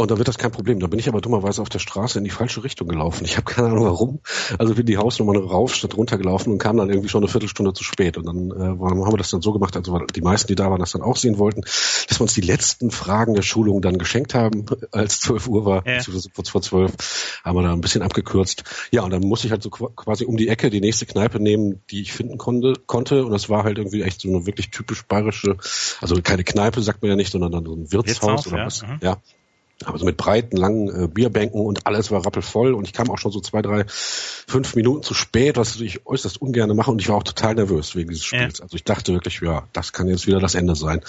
[0.00, 0.80] und da wird das kein Problem.
[0.80, 3.24] Da bin ich aber dummerweise auf der Straße in die falsche Richtung gelaufen.
[3.24, 4.20] Ich habe keine Ahnung warum.
[4.58, 7.84] Also bin die Hausnummer rauf statt runtergelaufen und kam dann irgendwie schon eine Viertelstunde zu
[7.84, 8.16] spät.
[8.16, 10.80] Und dann äh, haben wir das dann so gemacht, also die meisten, die da waren,
[10.80, 14.34] das dann auch sehen wollten, dass wir uns die letzten Fragen der Schulung dann geschenkt
[14.34, 16.00] haben, als 12 Uhr war, ja.
[16.34, 18.64] kurz vor 12, haben wir da ein bisschen abgekürzt.
[18.90, 21.82] Ja, und dann musste ich halt so quasi um die Ecke die nächste Kneipe nehmen,
[21.90, 22.72] die ich finden konnte.
[22.86, 23.24] konnte.
[23.24, 25.56] Und das war halt irgendwie echt so eine wirklich typisch bayerische,
[26.00, 28.66] also keine Kneipe sagt man ja nicht, sondern dann so ein Wirtshaus, Wirtshaus oder ja.
[28.66, 28.82] was.
[28.82, 28.98] Mhm.
[29.02, 29.18] Ja
[29.84, 33.32] also mit breiten, langen äh, Bierbänken und alles war rappelvoll und ich kam auch schon
[33.32, 37.16] so zwei, drei, fünf Minuten zu spät, was ich äußerst ungern mache und ich war
[37.16, 38.58] auch total nervös wegen dieses Spiels.
[38.58, 38.64] Ja.
[38.64, 41.00] Also ich dachte wirklich, ja, das kann jetzt wieder das Ende sein.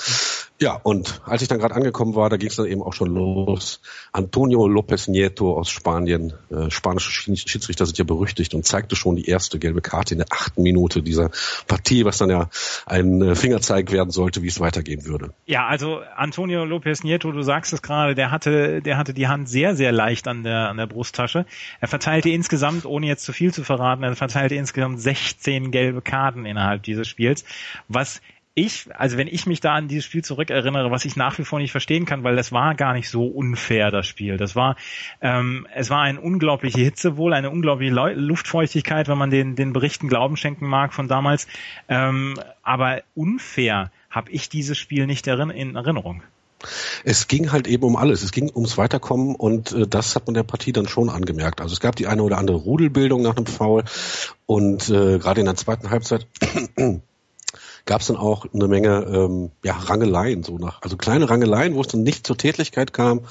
[0.60, 3.10] Ja, und als ich dann gerade angekommen war, da ging es dann eben auch schon
[3.14, 3.82] los.
[4.12, 9.26] Antonio López Nieto aus Spanien, äh, spanische Schiedsrichter sind ja berüchtigt und zeigte schon die
[9.26, 11.32] erste gelbe Karte in der achten Minute dieser
[11.68, 12.50] Partie, was dann ja
[12.86, 15.34] ein äh, Fingerzeig werden sollte, wie es weitergehen würde.
[15.46, 19.50] Ja, also Antonio López Nieto, du sagst es gerade, der hatte der hatte die Hand
[19.50, 21.46] sehr, sehr leicht an der, an der Brusttasche.
[21.80, 26.46] Er verteilte insgesamt, ohne jetzt zu viel zu verraten, er verteilte insgesamt 16 gelbe Karten
[26.46, 27.46] innerhalb dieses Spiels,
[27.88, 28.22] was
[28.54, 31.60] ich, also wenn ich mich da an dieses Spiel zurückerinnere, was ich nach wie vor
[31.60, 34.38] nicht verstehen kann, weil das war gar nicht so unfair, das Spiel.
[34.38, 34.76] Das war,
[35.22, 40.10] ähm, es war eine unglaubliche Hitze wohl, eine unglaubliche Luftfeuchtigkeit, wenn man den, den Berichten
[40.10, 41.48] Glauben schenken mag von damals.
[41.88, 46.22] Ähm, aber unfair habe ich dieses Spiel nicht in Erinnerung.
[47.04, 48.24] Es ging halt eben um alles.
[48.24, 51.62] Es ging ums Weiterkommen und äh, das hat man der Partie dann schon angemerkt.
[51.62, 53.84] Also es gab die eine oder andere Rudelbildung nach einem Foul
[54.46, 56.28] und äh, gerade in der zweiten Halbzeit
[57.86, 61.82] gab es dann auch eine Menge ähm, ja, Rangeleien, so nach, also kleine Rangeleien, wo
[61.82, 63.22] es dann nicht zur Tätlichkeit kam,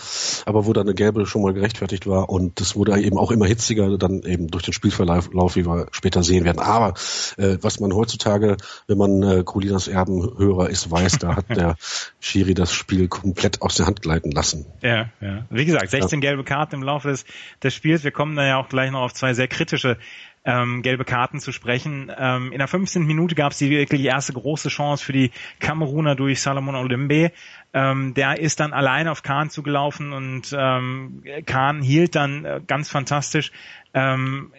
[0.46, 3.46] aber wo dann eine gelbe schon mal gerechtfertigt war und das wurde eben auch immer
[3.46, 6.58] hitziger, dann eben durch den Spielverlauf, wie wir später sehen werden.
[6.58, 6.94] Aber
[7.36, 11.76] äh, was man heutzutage, wenn man äh, Colinas Erbenhörer ist, weiß, da hat der
[12.20, 14.66] Schiri das Spiel komplett aus der Hand gleiten lassen.
[14.82, 15.46] Ja, ja.
[15.50, 16.28] Wie gesagt, 16 ja.
[16.28, 17.24] gelbe Karten im Laufe des,
[17.62, 18.04] des Spiels.
[18.04, 19.98] Wir kommen da ja auch gleich noch auf zwei sehr kritische
[20.44, 22.10] ähm, gelbe Karten zu sprechen.
[22.16, 23.04] Ähm, in der 15.
[23.04, 27.32] Minute gab es die wirklich erste große Chance für die Kameruner durch Salomon Olimbe.
[27.72, 32.88] Ähm, der ist dann allein auf Kahn zugelaufen und ähm, Kahn hielt dann äh, ganz
[32.88, 33.52] fantastisch.
[33.92, 34.52] Ähm,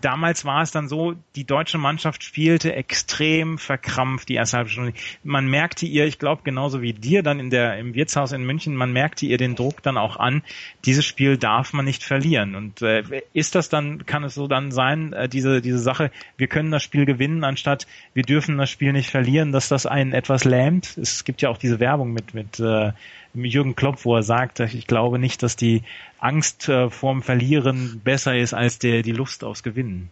[0.00, 4.92] damals war es dann so, die deutsche Mannschaft spielte extrem verkrampft die erste halbe Stunde.
[5.22, 8.76] Man merkte ihr, ich glaube genauso wie dir dann in der im Wirtshaus in München,
[8.76, 10.42] man merkte ihr den Druck dann auch an.
[10.84, 12.54] Dieses Spiel darf man nicht verlieren.
[12.54, 16.46] Und äh, ist das dann, kann es so dann sein, äh, diese diese Sache, wir
[16.46, 20.44] können das Spiel gewinnen, anstatt wir dürfen das Spiel nicht verlieren, dass das einen etwas
[20.44, 20.96] lähmt.
[20.98, 22.92] Es gibt ja auch diese Werbung mit mit äh,
[23.34, 25.82] Jürgen Klopp, wo er sagt, ich glaube nicht, dass die
[26.18, 30.10] Angst äh, vorm Verlieren besser ist als der, die Lust aufs Gewinnen.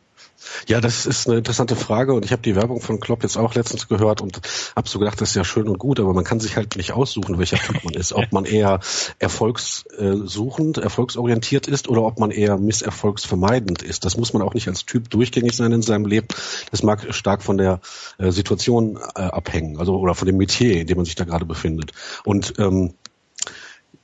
[0.67, 3.55] Ja, das ist eine interessante Frage und ich habe die Werbung von Klopp jetzt auch
[3.55, 4.41] letztens gehört und
[4.77, 6.93] habe so gedacht, das ist ja schön und gut, aber man kann sich halt nicht
[6.93, 8.13] aussuchen, welcher Typ man ist.
[8.13, 8.81] Ob man eher
[9.19, 14.05] erfolgssuchend, erfolgsorientiert ist oder ob man eher misserfolgsvermeidend ist.
[14.05, 16.29] Das muss man auch nicht als Typ durchgängig sein in seinem Leben.
[16.71, 17.81] Das mag stark von der
[18.19, 21.45] äh, Situation äh, abhängen, also oder von dem Metier, in dem man sich da gerade
[21.45, 21.93] befindet.
[22.25, 22.95] Und ähm,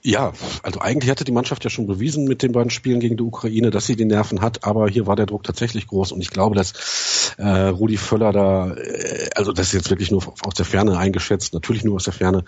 [0.04, 3.22] ja, also eigentlich hatte die Mannschaft ja schon bewiesen mit den beiden Spielen gegen die
[3.22, 6.28] Ukraine, dass sie die Nerven hat, aber hier war der Druck tatsächlich groß und ich
[6.28, 10.66] glaube, dass äh, Rudi Völler da, äh, also das ist jetzt wirklich nur aus der
[10.66, 12.44] Ferne eingeschätzt, natürlich nur aus der Ferne,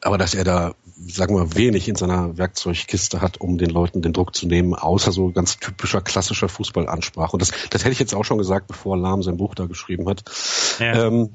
[0.00, 4.12] aber dass er da, sagen wir, wenig in seiner Werkzeugkiste hat, um den Leuten den
[4.12, 7.32] Druck zu nehmen, außer so ganz typischer klassischer Fußballansprache.
[7.32, 10.08] Und das, das hätte ich jetzt auch schon gesagt, bevor Lahm sein Buch da geschrieben
[10.08, 10.22] hat.
[10.78, 11.06] Ja.
[11.06, 11.30] Ähm,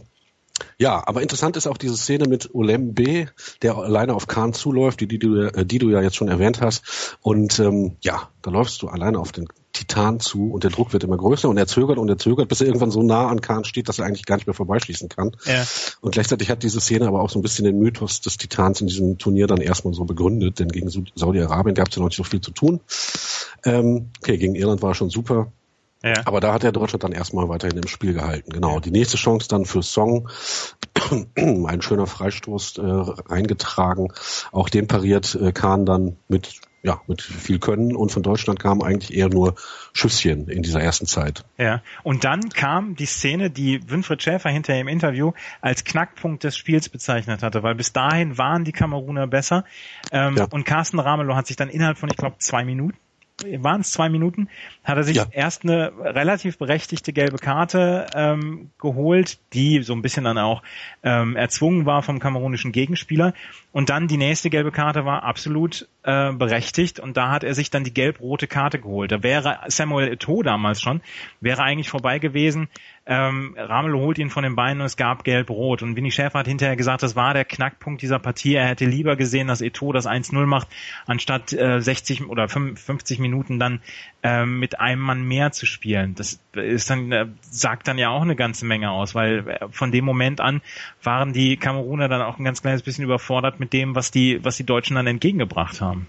[0.78, 3.28] ja, aber interessant ist auch diese Szene mit Olembe,
[3.62, 6.62] der alleine auf Kahn zuläuft, die, die, du, äh, die du ja jetzt schon erwähnt
[6.62, 7.17] hast.
[7.21, 11.04] Und ähm, ja, da läufst du alleine auf den Titan zu und der Druck wird
[11.04, 13.65] immer größer und er zögert und er zögert, bis er irgendwann so nah an Kahn
[13.65, 15.36] steht, dass er eigentlich gar nicht mehr vorbeischließen kann.
[15.45, 15.65] Ja.
[16.02, 18.88] Und gleichzeitig hat diese Szene aber auch so ein bisschen den Mythos des Titans in
[18.88, 22.23] diesem Turnier dann erstmal so begründet, denn gegen Saudi-Arabien gab es ja noch nicht so
[22.23, 22.82] viel zu tun.
[23.65, 25.52] Ähm, okay, gegen Irland war schon super.
[26.03, 26.21] Ja.
[26.25, 28.51] Aber da hat er Deutschland dann erstmal weiterhin im Spiel gehalten.
[28.51, 28.79] Genau.
[28.79, 30.29] Die nächste Chance dann für Song.
[31.35, 34.11] Ein schöner Freistoß äh, reingetragen.
[34.51, 38.83] Auch den pariert äh, Kahn dann mit ja, mit viel Können und von Deutschland kamen
[38.83, 39.55] eigentlich eher nur
[39.93, 41.45] Schüsschen in dieser ersten Zeit.
[41.57, 46.57] Ja, und dann kam die Szene, die Winfried Schäfer hinterher im Interview als Knackpunkt des
[46.57, 49.63] Spiels bezeichnet hatte, weil bis dahin waren die Kameruner besser
[50.11, 50.47] ähm, ja.
[50.51, 52.97] und Carsten Ramelow hat sich dann innerhalb von, ich glaube, zwei Minuten
[53.60, 54.49] waren es zwei Minuten,
[54.84, 55.25] hat er sich ja.
[55.32, 60.63] erst eine relativ berechtigte gelbe Karte ähm, geholt, die so ein bisschen dann auch
[61.03, 63.34] ähm, erzwungen war vom kamerunischen Gegenspieler.
[63.71, 67.69] Und dann die nächste gelbe Karte war absolut äh, berechtigt und da hat er sich
[67.69, 69.12] dann die gelb-rote Karte geholt.
[69.12, 71.01] Da wäre Samuel Eto'o damals schon,
[71.41, 72.67] wäre eigentlich vorbei gewesen.
[73.05, 75.83] Ähm, Ramelow holt ihn von den Beinen und es gab gelb-rot.
[75.83, 78.55] Und Winnie Schäfer hat hinterher gesagt, das war der Knackpunkt dieser Partie.
[78.55, 80.69] Er hätte lieber gesehen, dass Eto'o das 1-0 macht,
[81.05, 83.81] anstatt äh, 60 oder 50 Minuten dann
[84.23, 86.15] ähm, mit einem Mann mehr zu spielen.
[86.15, 89.91] Das ist dann, äh, sagt dann ja auch eine ganze Menge aus, weil äh, von
[89.91, 90.61] dem Moment an
[91.01, 94.55] waren die Kameruner dann auch ein ganz kleines bisschen überfordert mit dem, was die, was
[94.55, 96.07] die Deutschen dann entgegengebracht haben.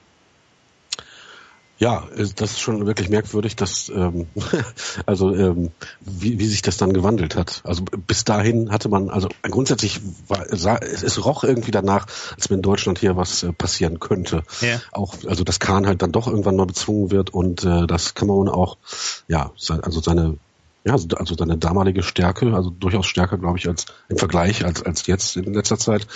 [1.78, 4.28] Ja, das ist schon wirklich merkwürdig, dass ähm,
[5.06, 7.62] also ähm, wie, wie sich das dann gewandelt hat.
[7.64, 12.06] Also bis dahin hatte man also grundsätzlich war sah, es roch irgendwie danach,
[12.36, 14.44] als wenn in Deutschland hier was äh, passieren könnte.
[14.60, 14.80] Ja.
[14.92, 18.48] Auch also dass Kahn halt dann doch irgendwann mal bezwungen wird und äh, dass Kamerun
[18.48, 18.78] auch
[19.26, 19.50] ja
[19.82, 20.38] also seine
[20.86, 25.06] ja, also seine damalige Stärke, also durchaus stärker, glaube ich, als im Vergleich als als
[25.06, 26.06] jetzt in letzter Zeit,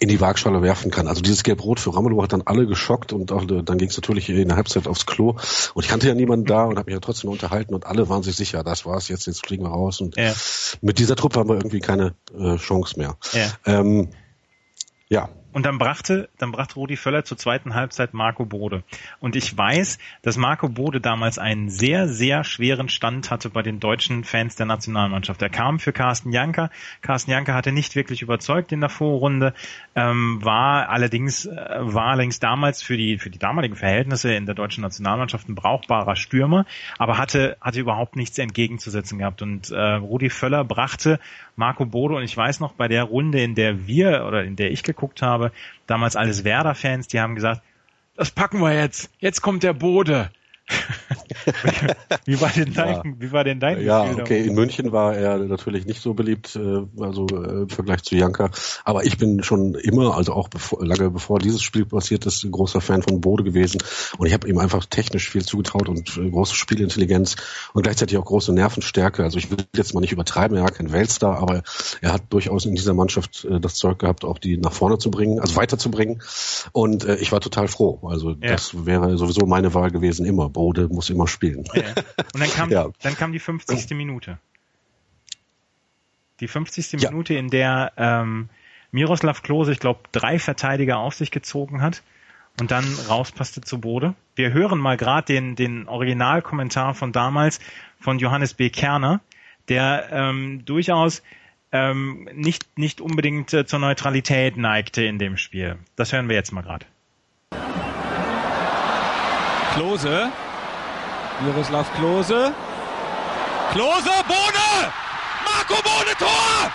[0.00, 1.06] in die Waagschale werfen kann.
[1.06, 4.28] Also dieses Gelb-Rot für Ramelow hat dann alle geschockt und auch, dann ging es natürlich
[4.28, 5.36] in der Halbzeit aufs Klo.
[5.74, 8.22] Und ich kannte ja niemanden da und habe mich ja trotzdem unterhalten und alle waren
[8.22, 10.00] sich sicher, das war's jetzt, jetzt fliegen wir raus.
[10.00, 10.32] Und ja.
[10.80, 13.16] mit dieser Truppe haben wir irgendwie keine äh, Chance mehr.
[13.32, 13.52] Ja.
[13.66, 14.08] Ähm,
[15.08, 18.82] ja, und dann brachte, dann brachte Rudi Völler zur zweiten Halbzeit Marco Bode.
[19.20, 23.80] Und ich weiß, dass Marco Bode damals einen sehr, sehr schweren Stand hatte bei den
[23.80, 25.42] deutschen Fans der Nationalmannschaft.
[25.42, 26.70] Er kam für Carsten Janker.
[27.00, 29.54] Carsten Janker hatte nicht wirklich überzeugt in der Vorrunde,
[29.94, 34.54] ähm, war allerdings, äh, war allerdings damals für die, für die damaligen Verhältnisse in der
[34.54, 36.66] deutschen Nationalmannschaft ein brauchbarer Stürmer,
[36.98, 39.42] aber hatte, hatte überhaupt nichts entgegenzusetzen gehabt.
[39.42, 41.18] Und äh, Rudi Völler brachte
[41.56, 44.70] Marco Bode und ich weiß noch, bei der Runde, in der wir oder in der
[44.70, 45.52] ich geguckt habe, habe,
[45.86, 47.62] damals alles Werder-Fans, die haben gesagt,
[48.16, 50.30] das packen wir jetzt, jetzt kommt der Bode.
[52.24, 53.02] wie war denn dein, ja.
[53.18, 56.56] wie war denn dein Ja, Gefühl okay, in München war er natürlich nicht so beliebt,
[56.56, 58.50] äh, also äh, im Vergleich zu Janka.
[58.84, 62.52] Aber ich bin schon immer, also auch bevor, lange bevor dieses Spiel passiert ist, ein
[62.52, 63.82] großer Fan von Bode gewesen.
[64.18, 67.36] Und ich habe ihm einfach technisch viel zugetraut und äh, große Spielintelligenz
[67.72, 69.24] und gleichzeitig auch große Nervenstärke.
[69.24, 71.62] Also ich will jetzt mal nicht übertreiben, er war kein Weltstar, aber
[72.00, 75.40] er hat durchaus in dieser Mannschaft das Zeug gehabt, auch die nach vorne zu bringen,
[75.40, 76.22] also weiterzubringen.
[76.72, 78.00] Und ich war total froh.
[78.04, 78.52] Also ja.
[78.52, 80.51] das wäre sowieso meine Wahl gewesen immer.
[80.52, 81.64] Bode muss immer spielen.
[81.74, 81.82] Ja.
[82.34, 82.88] Und dann kam, ja.
[83.02, 83.90] dann kam die 50.
[83.96, 84.38] Minute.
[86.40, 87.00] Die 50.
[87.00, 87.10] Ja.
[87.10, 88.48] Minute, in der ähm,
[88.90, 92.02] Miroslav Klose, ich glaube, drei Verteidiger auf sich gezogen hat
[92.60, 94.14] und dann rauspasste zu Bode.
[94.34, 97.60] Wir hören mal gerade den, den Originalkommentar von damals
[97.98, 98.70] von Johannes B.
[98.70, 99.20] Kerner,
[99.68, 101.22] der ähm, durchaus
[101.72, 105.78] ähm, nicht, nicht unbedingt äh, zur Neutralität neigte in dem Spiel.
[105.96, 106.84] Das hören wir jetzt mal gerade.
[109.74, 110.30] Klose
[111.40, 112.52] Miroslav Klose.
[113.72, 114.92] Klose, Bode!
[115.44, 116.70] Marco Bode, Tor!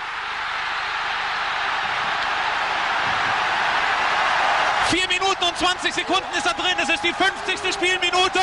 [4.90, 6.76] Vier Minuten und 20 Sekunden ist er drin.
[6.82, 7.74] Es ist die 50.
[7.74, 8.40] Spielminute.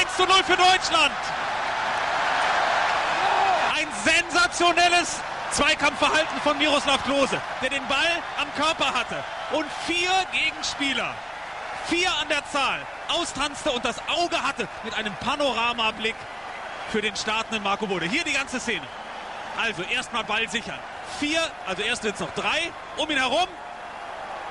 [0.00, 1.12] 1 zu 0 für Deutschland.
[3.76, 5.20] Ein sensationelles
[5.52, 9.22] Zweikampfverhalten von Miroslav Klose, der den Ball am Körper hatte.
[9.52, 11.14] Und vier Gegenspieler
[11.86, 16.14] vier an der Zahl, austanzte und das Auge hatte mit einem Panoramablick
[16.90, 18.06] für den startenden Marco Bode.
[18.06, 18.86] Hier die ganze Szene.
[19.60, 20.78] Also erstmal Ball sichern.
[21.18, 23.48] Vier, also erst jetzt noch drei, um ihn herum.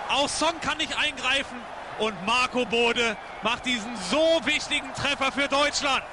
[0.09, 1.57] Auch Song kann nicht eingreifen
[1.99, 6.03] und Marco Bode macht diesen so wichtigen Treffer für Deutschland.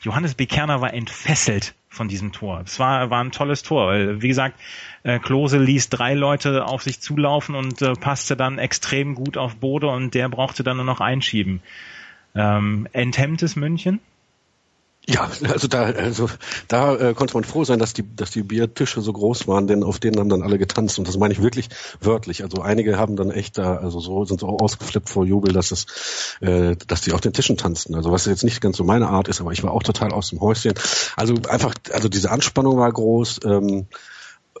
[0.00, 0.46] Johannes B.
[0.46, 2.62] Kerner war entfesselt von diesem Tor.
[2.64, 4.58] Es war, war ein tolles Tor, weil, wie gesagt,
[5.02, 9.56] äh, Klose ließ drei Leute auf sich zulaufen und äh, passte dann extrem gut auf
[9.56, 11.62] Bode und der brauchte dann nur noch einschieben.
[12.34, 14.00] Ähm, enthemmtes München?
[15.08, 16.28] Ja, also da, also
[16.68, 19.82] da äh, konnte man froh sein, dass die, dass die Biertische so groß waren, denn
[19.82, 22.44] auf denen haben dann alle getanzt und das meine ich wirklich wörtlich.
[22.44, 25.86] Also einige haben dann echt da, also so sind so ausgeflippt vor Jubel, dass es,
[26.40, 27.96] äh, dass die auf den Tischen tanzten.
[27.96, 30.30] Also was jetzt nicht ganz so meine Art ist, aber ich war auch total aus
[30.30, 30.74] dem Häuschen.
[31.16, 33.86] Also einfach, also diese Anspannung war groß ähm,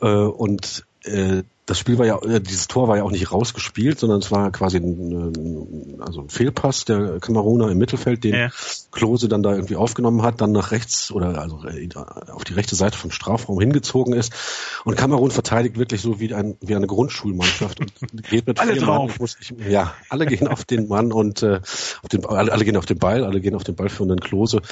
[0.00, 3.98] äh, und äh, das Spiel war ja, äh, dieses Tor war ja auch nicht rausgespielt,
[3.98, 8.50] sondern es war quasi ein, also ein Fehlpass der Kameruner im Mittelfeld, den ja.
[8.90, 11.88] Klose dann da irgendwie aufgenommen hat, dann nach rechts oder also äh,
[12.32, 14.32] auf die rechte Seite vom Strafraum hingezogen ist.
[14.84, 19.20] Und Kamerun verteidigt wirklich so wie, ein, wie eine Grundschulmannschaft und geht mit alle drauf.
[19.20, 19.28] Mann.
[19.40, 21.60] Ich, ja, alle gehen auf den Mann und äh,
[22.02, 24.62] auf den, alle, alle gehen auf den Ball, alle gehen auf den Ball führenden Klose.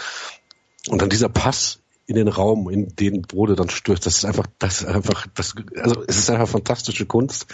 [0.88, 1.78] Und dann dieser Pass
[2.10, 4.04] in den Raum, in den Brode dann stürzt.
[4.04, 7.46] Das ist einfach, das ist einfach, das, also es ist einfach fantastische Kunst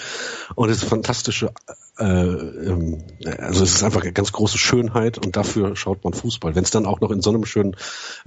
[0.54, 1.52] und es ist fantastische
[1.98, 6.54] also es ist einfach eine ganz große Schönheit und dafür schaut man Fußball.
[6.54, 7.74] Wenn es dann auch noch in so einem schönen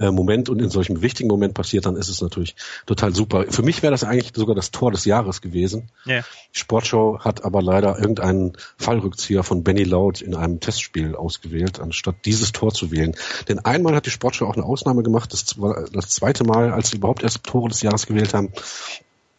[0.00, 2.56] äh, Moment und in solchem wichtigen Moment passiert, dann ist es natürlich
[2.86, 3.44] total super.
[3.48, 5.90] Für mich wäre das eigentlich sogar das Tor des Jahres gewesen.
[6.04, 6.24] Yeah.
[6.52, 12.16] Die Sportshow hat aber leider irgendeinen Fallrückzieher von Benny Laut in einem Testspiel ausgewählt, anstatt
[12.24, 13.14] dieses Tor zu wählen.
[13.48, 15.32] Denn einmal hat die Sportshow auch eine Ausnahme gemacht.
[15.32, 18.52] Das war das zweite Mal, als sie überhaupt erst Tore des Jahres gewählt haben.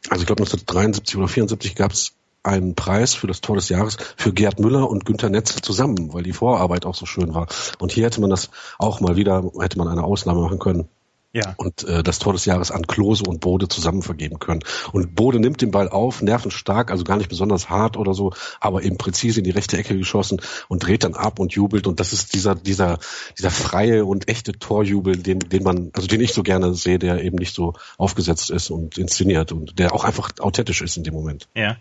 [0.10, 3.97] Also ich glaube 1973 oder 74 gab es einen Preis für das Tor des Jahres
[4.17, 7.47] für Gerd Müller und Günter Netzel zusammen, weil die Vorarbeit auch so schön war.
[7.80, 8.49] Und hier hätte man das
[8.80, 10.89] auch mal wieder, hätte man eine Ausnahme machen können.
[11.34, 11.54] Ja.
[11.58, 14.62] und äh, das Tor des Jahres an Klose und Bode zusammen vergeben können.
[14.91, 18.84] Und Bode nimmt den Ball auf, nervenstark, also gar nicht besonders hart oder so, aber
[18.84, 21.88] eben präzise in die rechte Ecke geschossen und dreht dann ab und jubelt.
[21.88, 23.00] Und das ist dieser, dieser,
[23.38, 27.24] dieser freie und echte Torjubel, den, den man, also den ich so gerne sehe, der
[27.24, 31.13] eben nicht so aufgesetzt ist und inszeniert und der auch einfach authentisch ist in dem
[31.13, 31.48] Moment.
[31.56, 31.78] Ja.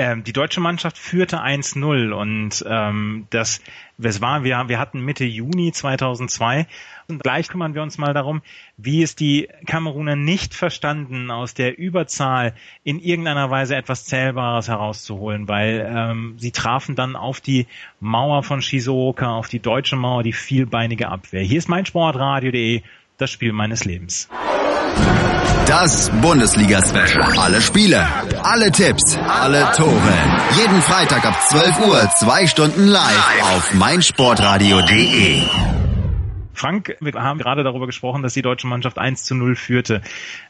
[0.00, 3.60] Ähm, die deutsche Mannschaft führte 1-0 und ähm, das,
[3.98, 6.66] es war, wir, wir hatten Mitte Juni 2002
[7.10, 8.42] und gleich kümmern wir uns mal darum,
[8.76, 15.48] wie es die Kameruner nicht verstanden, aus der Überzahl in irgendeiner Weise etwas Zählbares herauszuholen,
[15.48, 17.66] weil ähm, sie trafen dann auf die
[18.00, 21.42] Mauer von Shizuoka, auf die deutsche Mauer, die vielbeinige Abwehr.
[21.42, 22.82] Hier ist mein Sportradio.de,
[23.18, 24.28] das Spiel meines Lebens.
[25.66, 27.38] Das Bundesliga-Special.
[27.38, 28.04] Alle Spiele,
[28.42, 30.14] alle Tipps, alle Tore.
[30.58, 35.79] Jeden Freitag ab 12 Uhr, zwei Stunden live auf meinsportradio.de.
[36.52, 40.02] Frank, wir haben gerade darüber gesprochen, dass die deutsche Mannschaft 1 zu 0 führte.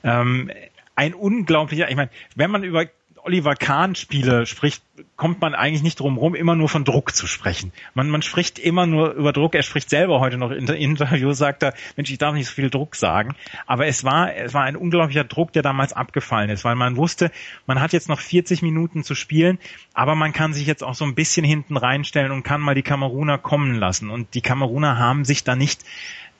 [0.02, 0.50] Ähm,
[0.96, 2.86] ein unglaublicher, ich meine, wenn man über
[3.22, 4.82] Oliver Kahn Spiele spricht,
[5.16, 7.72] kommt man eigentlich nicht drum rum, immer nur von Druck zu sprechen.
[7.94, 9.54] Man, man spricht immer nur über Druck.
[9.54, 12.54] Er spricht selber heute noch in der Interview, sagt er, Mensch, ich darf nicht so
[12.54, 13.34] viel Druck sagen.
[13.66, 17.30] Aber es war, es war ein unglaublicher Druck, der damals abgefallen ist, weil man wusste,
[17.66, 19.58] man hat jetzt noch 40 Minuten zu spielen,
[19.94, 22.82] aber man kann sich jetzt auch so ein bisschen hinten reinstellen und kann mal die
[22.82, 24.10] Kameruner kommen lassen.
[24.10, 25.84] Und die Kameruner haben sich da nicht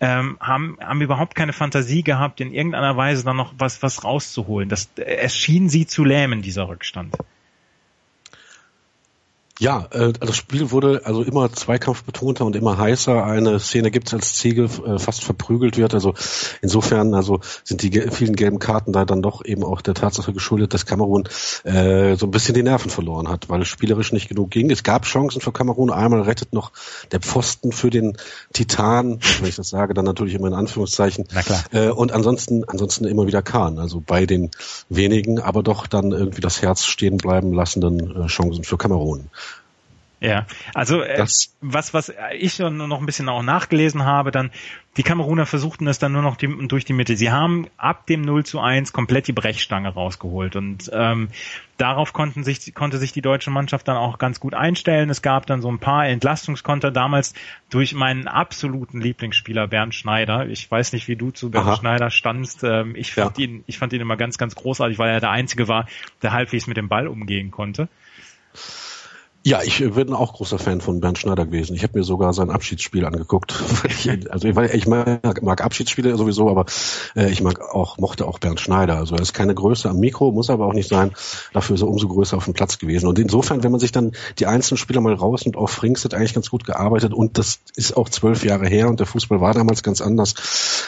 [0.00, 4.68] ähm, haben, haben überhaupt keine Fantasie gehabt, in irgendeiner Weise dann noch was, was rauszuholen.
[4.68, 7.14] Das, es schien sie zu lähmen, dieser Rückstand.
[9.60, 13.22] Ja, äh, das Spiel wurde also immer zweikampfbetonter und immer heißer.
[13.22, 15.92] Eine Szene gibt es, als Ziegel äh, fast verprügelt wird.
[15.92, 16.14] Also
[16.62, 20.72] insofern also sind die vielen gelben Karten da dann doch eben auch der Tatsache geschuldet,
[20.72, 21.28] dass Kamerun
[21.64, 24.70] äh, so ein bisschen die Nerven verloren hat, weil es spielerisch nicht genug ging.
[24.70, 25.90] Es gab Chancen für Kamerun.
[25.90, 26.72] Einmal rettet noch
[27.12, 28.16] der Pfosten für den
[28.54, 31.26] Titan, wenn ich das sage, dann natürlich immer in Anführungszeichen.
[31.34, 31.62] Na klar.
[31.72, 33.78] Äh, und ansonsten, ansonsten immer wieder Kahn.
[33.78, 34.52] Also bei den
[34.88, 39.28] wenigen, aber doch dann irgendwie das Herz stehen bleiben lassenden äh, Chancen für Kamerun.
[40.20, 41.26] Ja, also äh,
[41.62, 44.50] was was ich noch ein bisschen auch nachgelesen habe, dann
[44.98, 47.16] die Kameruner versuchten es dann nur noch die, durch die Mitte.
[47.16, 51.28] Sie haben ab dem 0 zu 1 komplett die Brechstange rausgeholt und ähm,
[51.78, 55.08] darauf konnten sich, konnte sich die deutsche Mannschaft dann auch ganz gut einstellen.
[55.08, 57.32] Es gab dann so ein paar Entlastungskonter damals
[57.70, 60.48] durch meinen absoluten Lieblingsspieler Bernd Schneider.
[60.48, 61.76] Ich weiß nicht, wie du zu Bernd Aha.
[61.76, 62.64] Schneider standst.
[62.64, 63.44] Ähm, ich fand ja.
[63.44, 65.86] ihn, ich fand ihn immer ganz, ganz großartig, weil er der Einzige war,
[66.20, 67.88] der halbwegs mit dem Ball umgehen konnte.
[69.42, 71.74] Ja, ich bin auch großer Fan von Bernd Schneider gewesen.
[71.74, 73.54] Ich habe mir sogar sein Abschiedsspiel angeguckt.
[74.28, 76.66] also ich mag, mag Abschiedsspiele sowieso, aber
[77.16, 78.98] äh, ich mag auch mochte auch Bernd Schneider.
[78.98, 81.12] Also er ist keine Größe am Mikro, muss aber auch nicht sein.
[81.54, 83.06] Dafür ist er umso größer auf dem Platz gewesen.
[83.08, 86.12] Und insofern, wenn man sich dann die einzelnen Spieler mal raus und auf Frings hat
[86.12, 89.54] eigentlich ganz gut gearbeitet und das ist auch zwölf Jahre her und der Fußball war
[89.54, 90.34] damals ganz anders,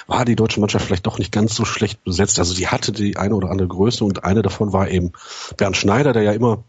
[0.06, 2.38] war die deutsche Mannschaft vielleicht doch nicht ganz so schlecht besetzt.
[2.38, 5.12] Also sie hatte die eine oder andere Größe und eine davon war eben
[5.56, 6.64] Bernd Schneider, der ja immer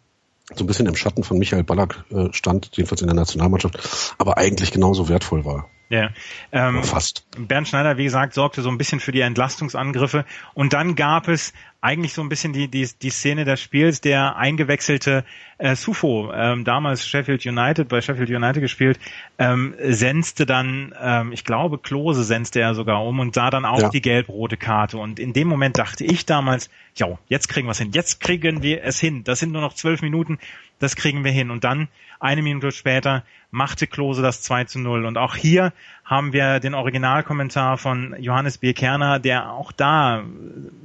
[0.54, 4.38] so ein bisschen im Schatten von Michael Ballack äh, stand, jedenfalls in der Nationalmannschaft, aber
[4.38, 5.70] eigentlich genauso wertvoll war.
[5.90, 6.10] Ja,
[6.52, 7.26] ähm, fast.
[7.38, 11.54] Bernd Schneider, wie gesagt, sorgte so ein bisschen für die Entlastungsangriffe und dann gab es
[11.84, 15.26] eigentlich so ein bisschen die, die, die Szene des Spiels, der eingewechselte
[15.58, 18.98] äh, Sufo, ähm, damals Sheffield United, bei Sheffield United gespielt,
[19.38, 23.82] ähm, senzte dann, ähm, ich glaube, Klose senzte er sogar um und sah dann auch
[23.82, 23.90] ja.
[23.90, 24.98] die gelb-rote Karte.
[24.98, 28.64] Und in dem Moment dachte ich damals, ja, jetzt kriegen wir es hin, jetzt kriegen
[28.64, 29.26] wir es hin.
[29.26, 30.40] Das sind nur noch zwölf Minuten,
[30.84, 31.50] das kriegen wir hin.
[31.50, 31.88] Und dann,
[32.20, 35.06] eine Minute später, machte Klose das 2 zu 0.
[35.06, 35.74] Und auch hier
[36.06, 38.74] haben wir den Originalkommentar von Johannes B.
[38.74, 40.24] Kerner, der auch da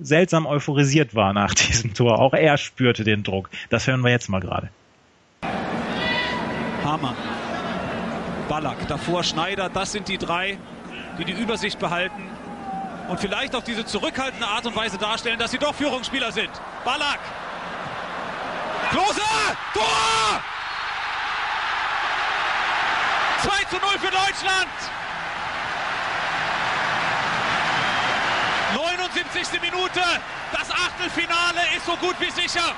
[0.01, 2.19] seltsam euphorisiert war nach diesem Tor.
[2.19, 3.51] Auch er spürte den Druck.
[3.69, 4.71] Das hören wir jetzt mal gerade.
[6.85, 7.15] Hammer.
[8.49, 10.57] Ballack, davor Schneider, das sind die drei,
[11.19, 12.23] die die Übersicht behalten
[13.09, 16.51] und vielleicht auch diese zurückhaltende Art und Weise darstellen, dass sie doch Führungsspieler sind.
[16.85, 17.19] Ballack.
[18.91, 19.21] Klose!
[19.75, 20.43] Tor!
[23.43, 24.69] 2 zu 0 für Deutschland.
[28.75, 29.61] 79.
[29.61, 30.01] Minute.
[30.53, 32.75] Das Achtelfinale ist so gut wie sicher.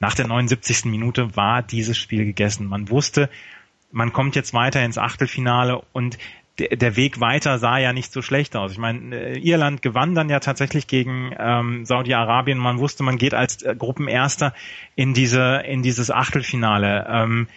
[0.00, 0.86] Nach der 79.
[0.86, 2.66] Minute war dieses Spiel gegessen.
[2.66, 3.28] Man wusste,
[3.92, 6.18] man kommt jetzt weiter ins Achtelfinale und
[6.60, 8.72] der, der Weg weiter sah ja nicht so schlecht aus.
[8.72, 12.58] Ich meine, äh, Irland gewann dann ja tatsächlich gegen ähm, Saudi-Arabien.
[12.58, 14.54] Man wusste, man geht als äh, Gruppenerster
[14.94, 17.06] in diese in dieses Achtelfinale.
[17.08, 17.48] Ähm,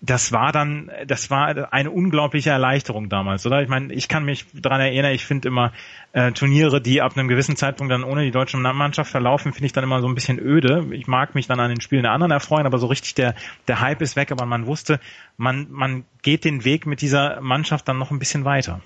[0.00, 3.62] das war dann, das war eine unglaubliche Erleichterung damals, oder?
[3.62, 5.72] Ich meine, ich kann mich daran erinnern, ich finde immer
[6.12, 9.72] äh, Turniere, die ab einem gewissen Zeitpunkt dann ohne die deutsche Mannschaft verlaufen, finde ich
[9.72, 10.86] dann immer so ein bisschen öde.
[10.92, 13.34] Ich mag mich dann an den Spielen der anderen erfreuen, aber so richtig der,
[13.66, 15.00] der Hype ist weg, aber man wusste,
[15.36, 18.80] man, man geht den Weg mit dieser Mannschaft dann noch ein bisschen weiter.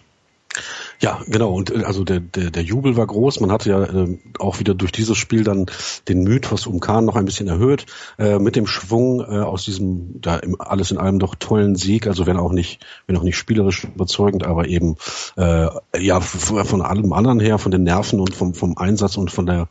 [1.01, 1.53] Ja, genau.
[1.53, 3.41] Und äh, also der, der, der Jubel war groß.
[3.41, 5.67] Man hatte ja äh, auch wieder durch dieses Spiel dann
[6.09, 7.87] den Mythos um Kahn noch ein bisschen erhöht.
[8.19, 12.07] Äh, mit dem Schwung äh, aus diesem da im, alles in allem doch tollen Sieg.
[12.07, 14.97] Also wenn auch nicht, wenn auch nicht spielerisch überzeugend, aber eben
[15.37, 19.47] äh, ja von allem anderen her, von den Nerven und vom, vom Einsatz und von
[19.47, 19.69] der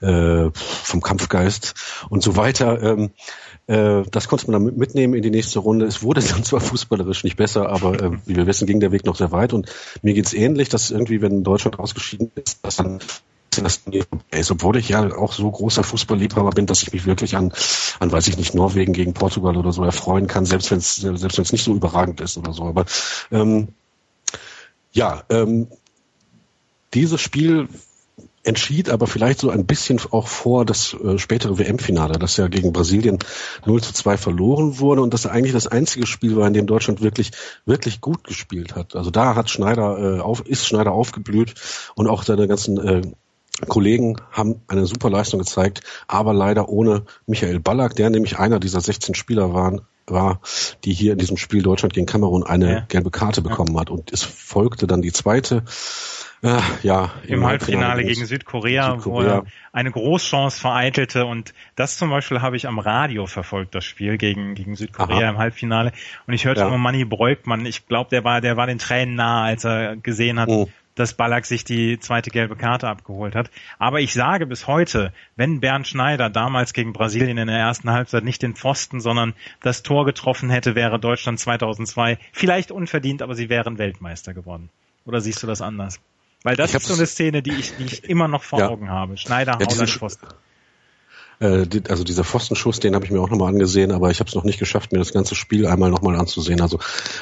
[0.00, 1.74] äh, vom Kampfgeist
[2.08, 2.82] und so weiter.
[2.82, 3.10] Ähm,
[3.66, 5.86] äh, das konnte man dann mitnehmen in die nächste Runde.
[5.86, 9.04] Es wurde dann zwar fußballerisch nicht besser, aber äh, wie wir wissen, ging der Weg
[9.04, 9.52] noch sehr weit.
[9.52, 9.68] Und
[10.02, 13.00] mir geht's ähnlich, dass irgendwie, wenn Deutschland ausgeschieden ist, dass dann
[13.56, 13.82] das
[14.32, 17.52] ist, obwohl ich ja auch so großer Fußballliebhaber bin, dass ich mich wirklich an,
[18.00, 21.38] an, weiß ich nicht, Norwegen gegen Portugal oder so erfreuen kann, selbst wenn es selbst
[21.38, 22.64] wenn es nicht so überragend ist oder so.
[22.64, 22.84] Aber
[23.30, 23.68] ähm,
[24.92, 25.68] ja, ähm,
[26.94, 27.68] dieses Spiel
[28.44, 32.72] entschied aber vielleicht so ein bisschen auch vor das äh, spätere WM-Finale, das ja gegen
[32.72, 33.18] Brasilien
[33.64, 37.00] 0 zu 2 verloren wurde und das eigentlich das einzige Spiel war, in dem Deutschland
[37.00, 37.32] wirklich,
[37.64, 38.94] wirklich gut gespielt hat.
[38.96, 41.54] Also da hat Schneider, äh, auf, ist Schneider aufgeblüht
[41.94, 43.02] und auch seine ganzen äh,
[43.68, 48.80] Kollegen haben eine super Leistung gezeigt, aber leider ohne Michael Ballack, der nämlich einer dieser
[48.80, 50.40] 16 Spieler waren, war,
[50.84, 52.80] die hier in diesem Spiel Deutschland gegen Kamerun eine ja.
[52.88, 53.90] gelbe Karte bekommen hat.
[53.90, 55.64] Und es folgte dann die zweite
[56.44, 61.96] äh, ja, im, im Halbfinale, gegen Südkorea, Südkorea, wo er eine Großchance vereitelte und das
[61.96, 65.30] zum Beispiel habe ich am Radio verfolgt, das Spiel gegen, gegen Südkorea Aha.
[65.30, 65.92] im Halbfinale
[66.26, 66.66] und ich hörte ja.
[66.66, 70.38] immer Manni Breukmann, ich glaube, der war, der war den Tränen nah, als er gesehen
[70.38, 73.50] hat, oh dass Ballack sich die zweite gelbe Karte abgeholt hat.
[73.78, 78.24] Aber ich sage bis heute, wenn Bernd Schneider damals gegen Brasilien in der ersten Halbzeit
[78.24, 83.48] nicht den Pfosten, sondern das Tor getroffen hätte, wäre Deutschland 2002 vielleicht unverdient, aber sie
[83.48, 84.70] wären Weltmeister geworden.
[85.04, 86.00] Oder siehst du das anders?
[86.42, 88.68] Weil das ist so eine Szene, die ich, die ich immer noch vor ja.
[88.68, 89.16] Augen habe.
[89.16, 90.28] Schneider, ja, Hauser, Pfosten.
[91.40, 94.34] Äh, also dieser Pfostenschuss, den habe ich mir auch nochmal angesehen, aber ich habe es
[94.34, 96.60] noch nicht geschafft, mir das ganze Spiel einmal nochmal anzusehen.
[96.60, 96.78] Also,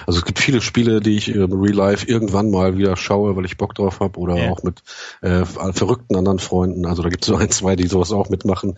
[0.06, 3.44] also es gibt viele Spiele, die ich im Real Life irgendwann mal wieder schaue, weil
[3.44, 4.50] ich Bock drauf habe oder ja.
[4.50, 4.82] auch mit
[5.20, 6.86] äh, verrückten anderen Freunden.
[6.86, 8.76] Also da gibt es so ein, zwei, die sowas auch mitmachen.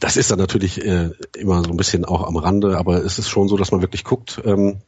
[0.00, 3.28] Das ist dann natürlich äh, immer so ein bisschen auch am Rande, aber es ist
[3.28, 4.40] schon so, dass man wirklich guckt.
[4.44, 4.80] Ähm,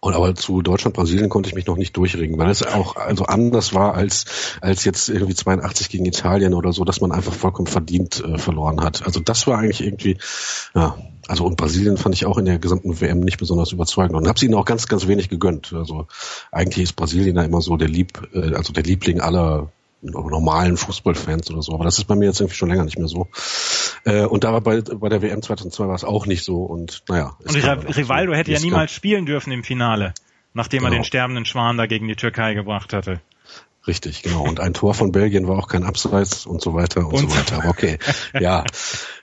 [0.00, 3.24] und aber zu Deutschland, Brasilien konnte ich mich noch nicht durchringen, weil es auch also
[3.24, 4.24] anders war als
[4.60, 8.80] als jetzt irgendwie 82 gegen Italien oder so, dass man einfach vollkommen verdient äh, verloren
[8.80, 9.04] hat.
[9.04, 10.18] Also das war eigentlich irgendwie
[10.74, 10.96] ja,
[11.26, 14.36] also und Brasilien fand ich auch in der gesamten WM nicht besonders überzeugend und habe
[14.36, 15.72] es ihnen auch ganz ganz wenig gegönnt.
[15.72, 16.06] Also
[16.52, 21.50] eigentlich ist Brasilien da immer so der Lieb äh, also der Liebling aller normalen Fußballfans
[21.50, 21.72] oder so.
[21.72, 23.28] Aber das ist bei mir jetzt irgendwie schon länger nicht mehr so.
[24.04, 26.62] Äh, und da war bei, bei der WM 2002 war es auch nicht so.
[26.62, 27.36] Und naja.
[27.44, 30.14] Und Rivaldo hätte ja niemals spielen dürfen im Finale,
[30.54, 30.92] nachdem genau.
[30.92, 33.20] er den sterbenden Schwan da gegen die Türkei gebracht hatte.
[33.86, 34.42] Richtig, genau.
[34.42, 37.36] Und ein Tor von Belgien war auch kein Abseits und so weiter und, und so
[37.36, 37.56] weiter.
[37.58, 37.98] Aber okay.
[38.38, 38.64] Ja.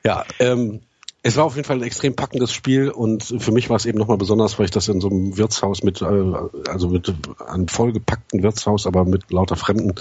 [0.03, 0.26] Ja.
[0.39, 0.82] Ähm,
[1.28, 3.97] es war auf jeden Fall ein extrem packendes Spiel und für mich war es eben
[3.97, 6.34] nochmal besonders, weil ich das in so einem Wirtshaus mit, äh,
[6.69, 7.11] also mit
[7.47, 9.95] einem vollgepackten Wirtshaus, aber mit lauter Fremden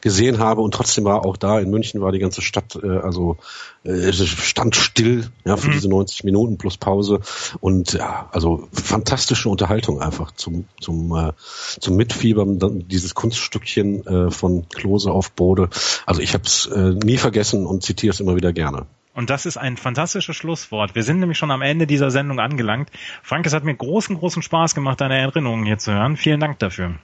[0.00, 3.36] gesehen habe und trotzdem war auch da in München war die ganze Stadt, äh, also
[3.84, 5.74] äh, stand still, ja, für mhm.
[5.74, 7.20] diese 90 Minuten plus Pause
[7.60, 11.32] und ja, also fantastische Unterhaltung einfach zum, zum, äh,
[11.78, 15.68] zum Mitfiebern, dann dieses Kunststückchen äh, von Klose auf Bode.
[16.04, 18.86] Also ich habe es äh, nie vergessen und zitiere es immer wieder gerne.
[19.14, 20.94] Und das ist ein fantastisches Schlusswort.
[20.94, 22.90] Wir sind nämlich schon am Ende dieser Sendung angelangt.
[23.22, 26.16] Frank, es hat mir großen, großen Spaß gemacht, deine Erinnerungen hier zu hören.
[26.16, 26.94] Vielen Dank dafür.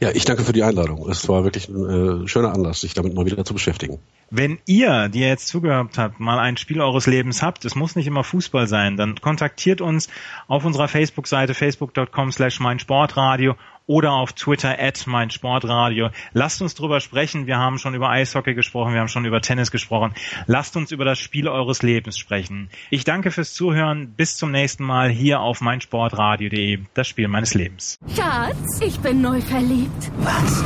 [0.00, 1.08] Ja, ich danke für die Einladung.
[1.08, 3.98] Es war wirklich ein äh, schöner Anlass, sich damit mal wieder zu beschäftigen.
[4.28, 7.96] Wenn ihr, die ihr jetzt zugehört habt, mal ein Spiel eures Lebens habt, es muss
[7.96, 10.08] nicht immer Fußball sein, dann kontaktiert uns
[10.48, 13.54] auf unserer Facebook-Seite facebook.com slash meinsportradio
[13.90, 16.10] oder auf Twitter at mein Sportradio.
[16.32, 17.48] Lasst uns drüber sprechen.
[17.48, 20.14] Wir haben schon über Eishockey gesprochen, wir haben schon über Tennis gesprochen.
[20.46, 22.70] Lasst uns über das Spiel eures Lebens sprechen.
[22.90, 24.14] Ich danke fürs Zuhören.
[24.16, 26.78] Bis zum nächsten Mal hier auf meinsportradio.de.
[26.94, 27.98] Das Spiel meines Lebens.
[28.14, 30.12] Schatz, ich bin neu verliebt.
[30.18, 30.64] Was?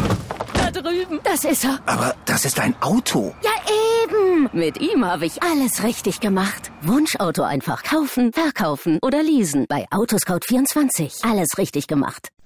[0.52, 1.18] Da drüben.
[1.24, 1.78] Das ist er.
[1.86, 3.34] Aber das ist ein Auto.
[3.42, 3.52] Ja,
[4.02, 4.50] eben.
[4.52, 6.70] Mit ihm habe ich alles richtig gemacht.
[6.82, 9.64] Wunschauto einfach kaufen, verkaufen oder leasen.
[9.66, 11.26] Bei Autoscout24.
[11.26, 12.33] Alles richtig gemacht.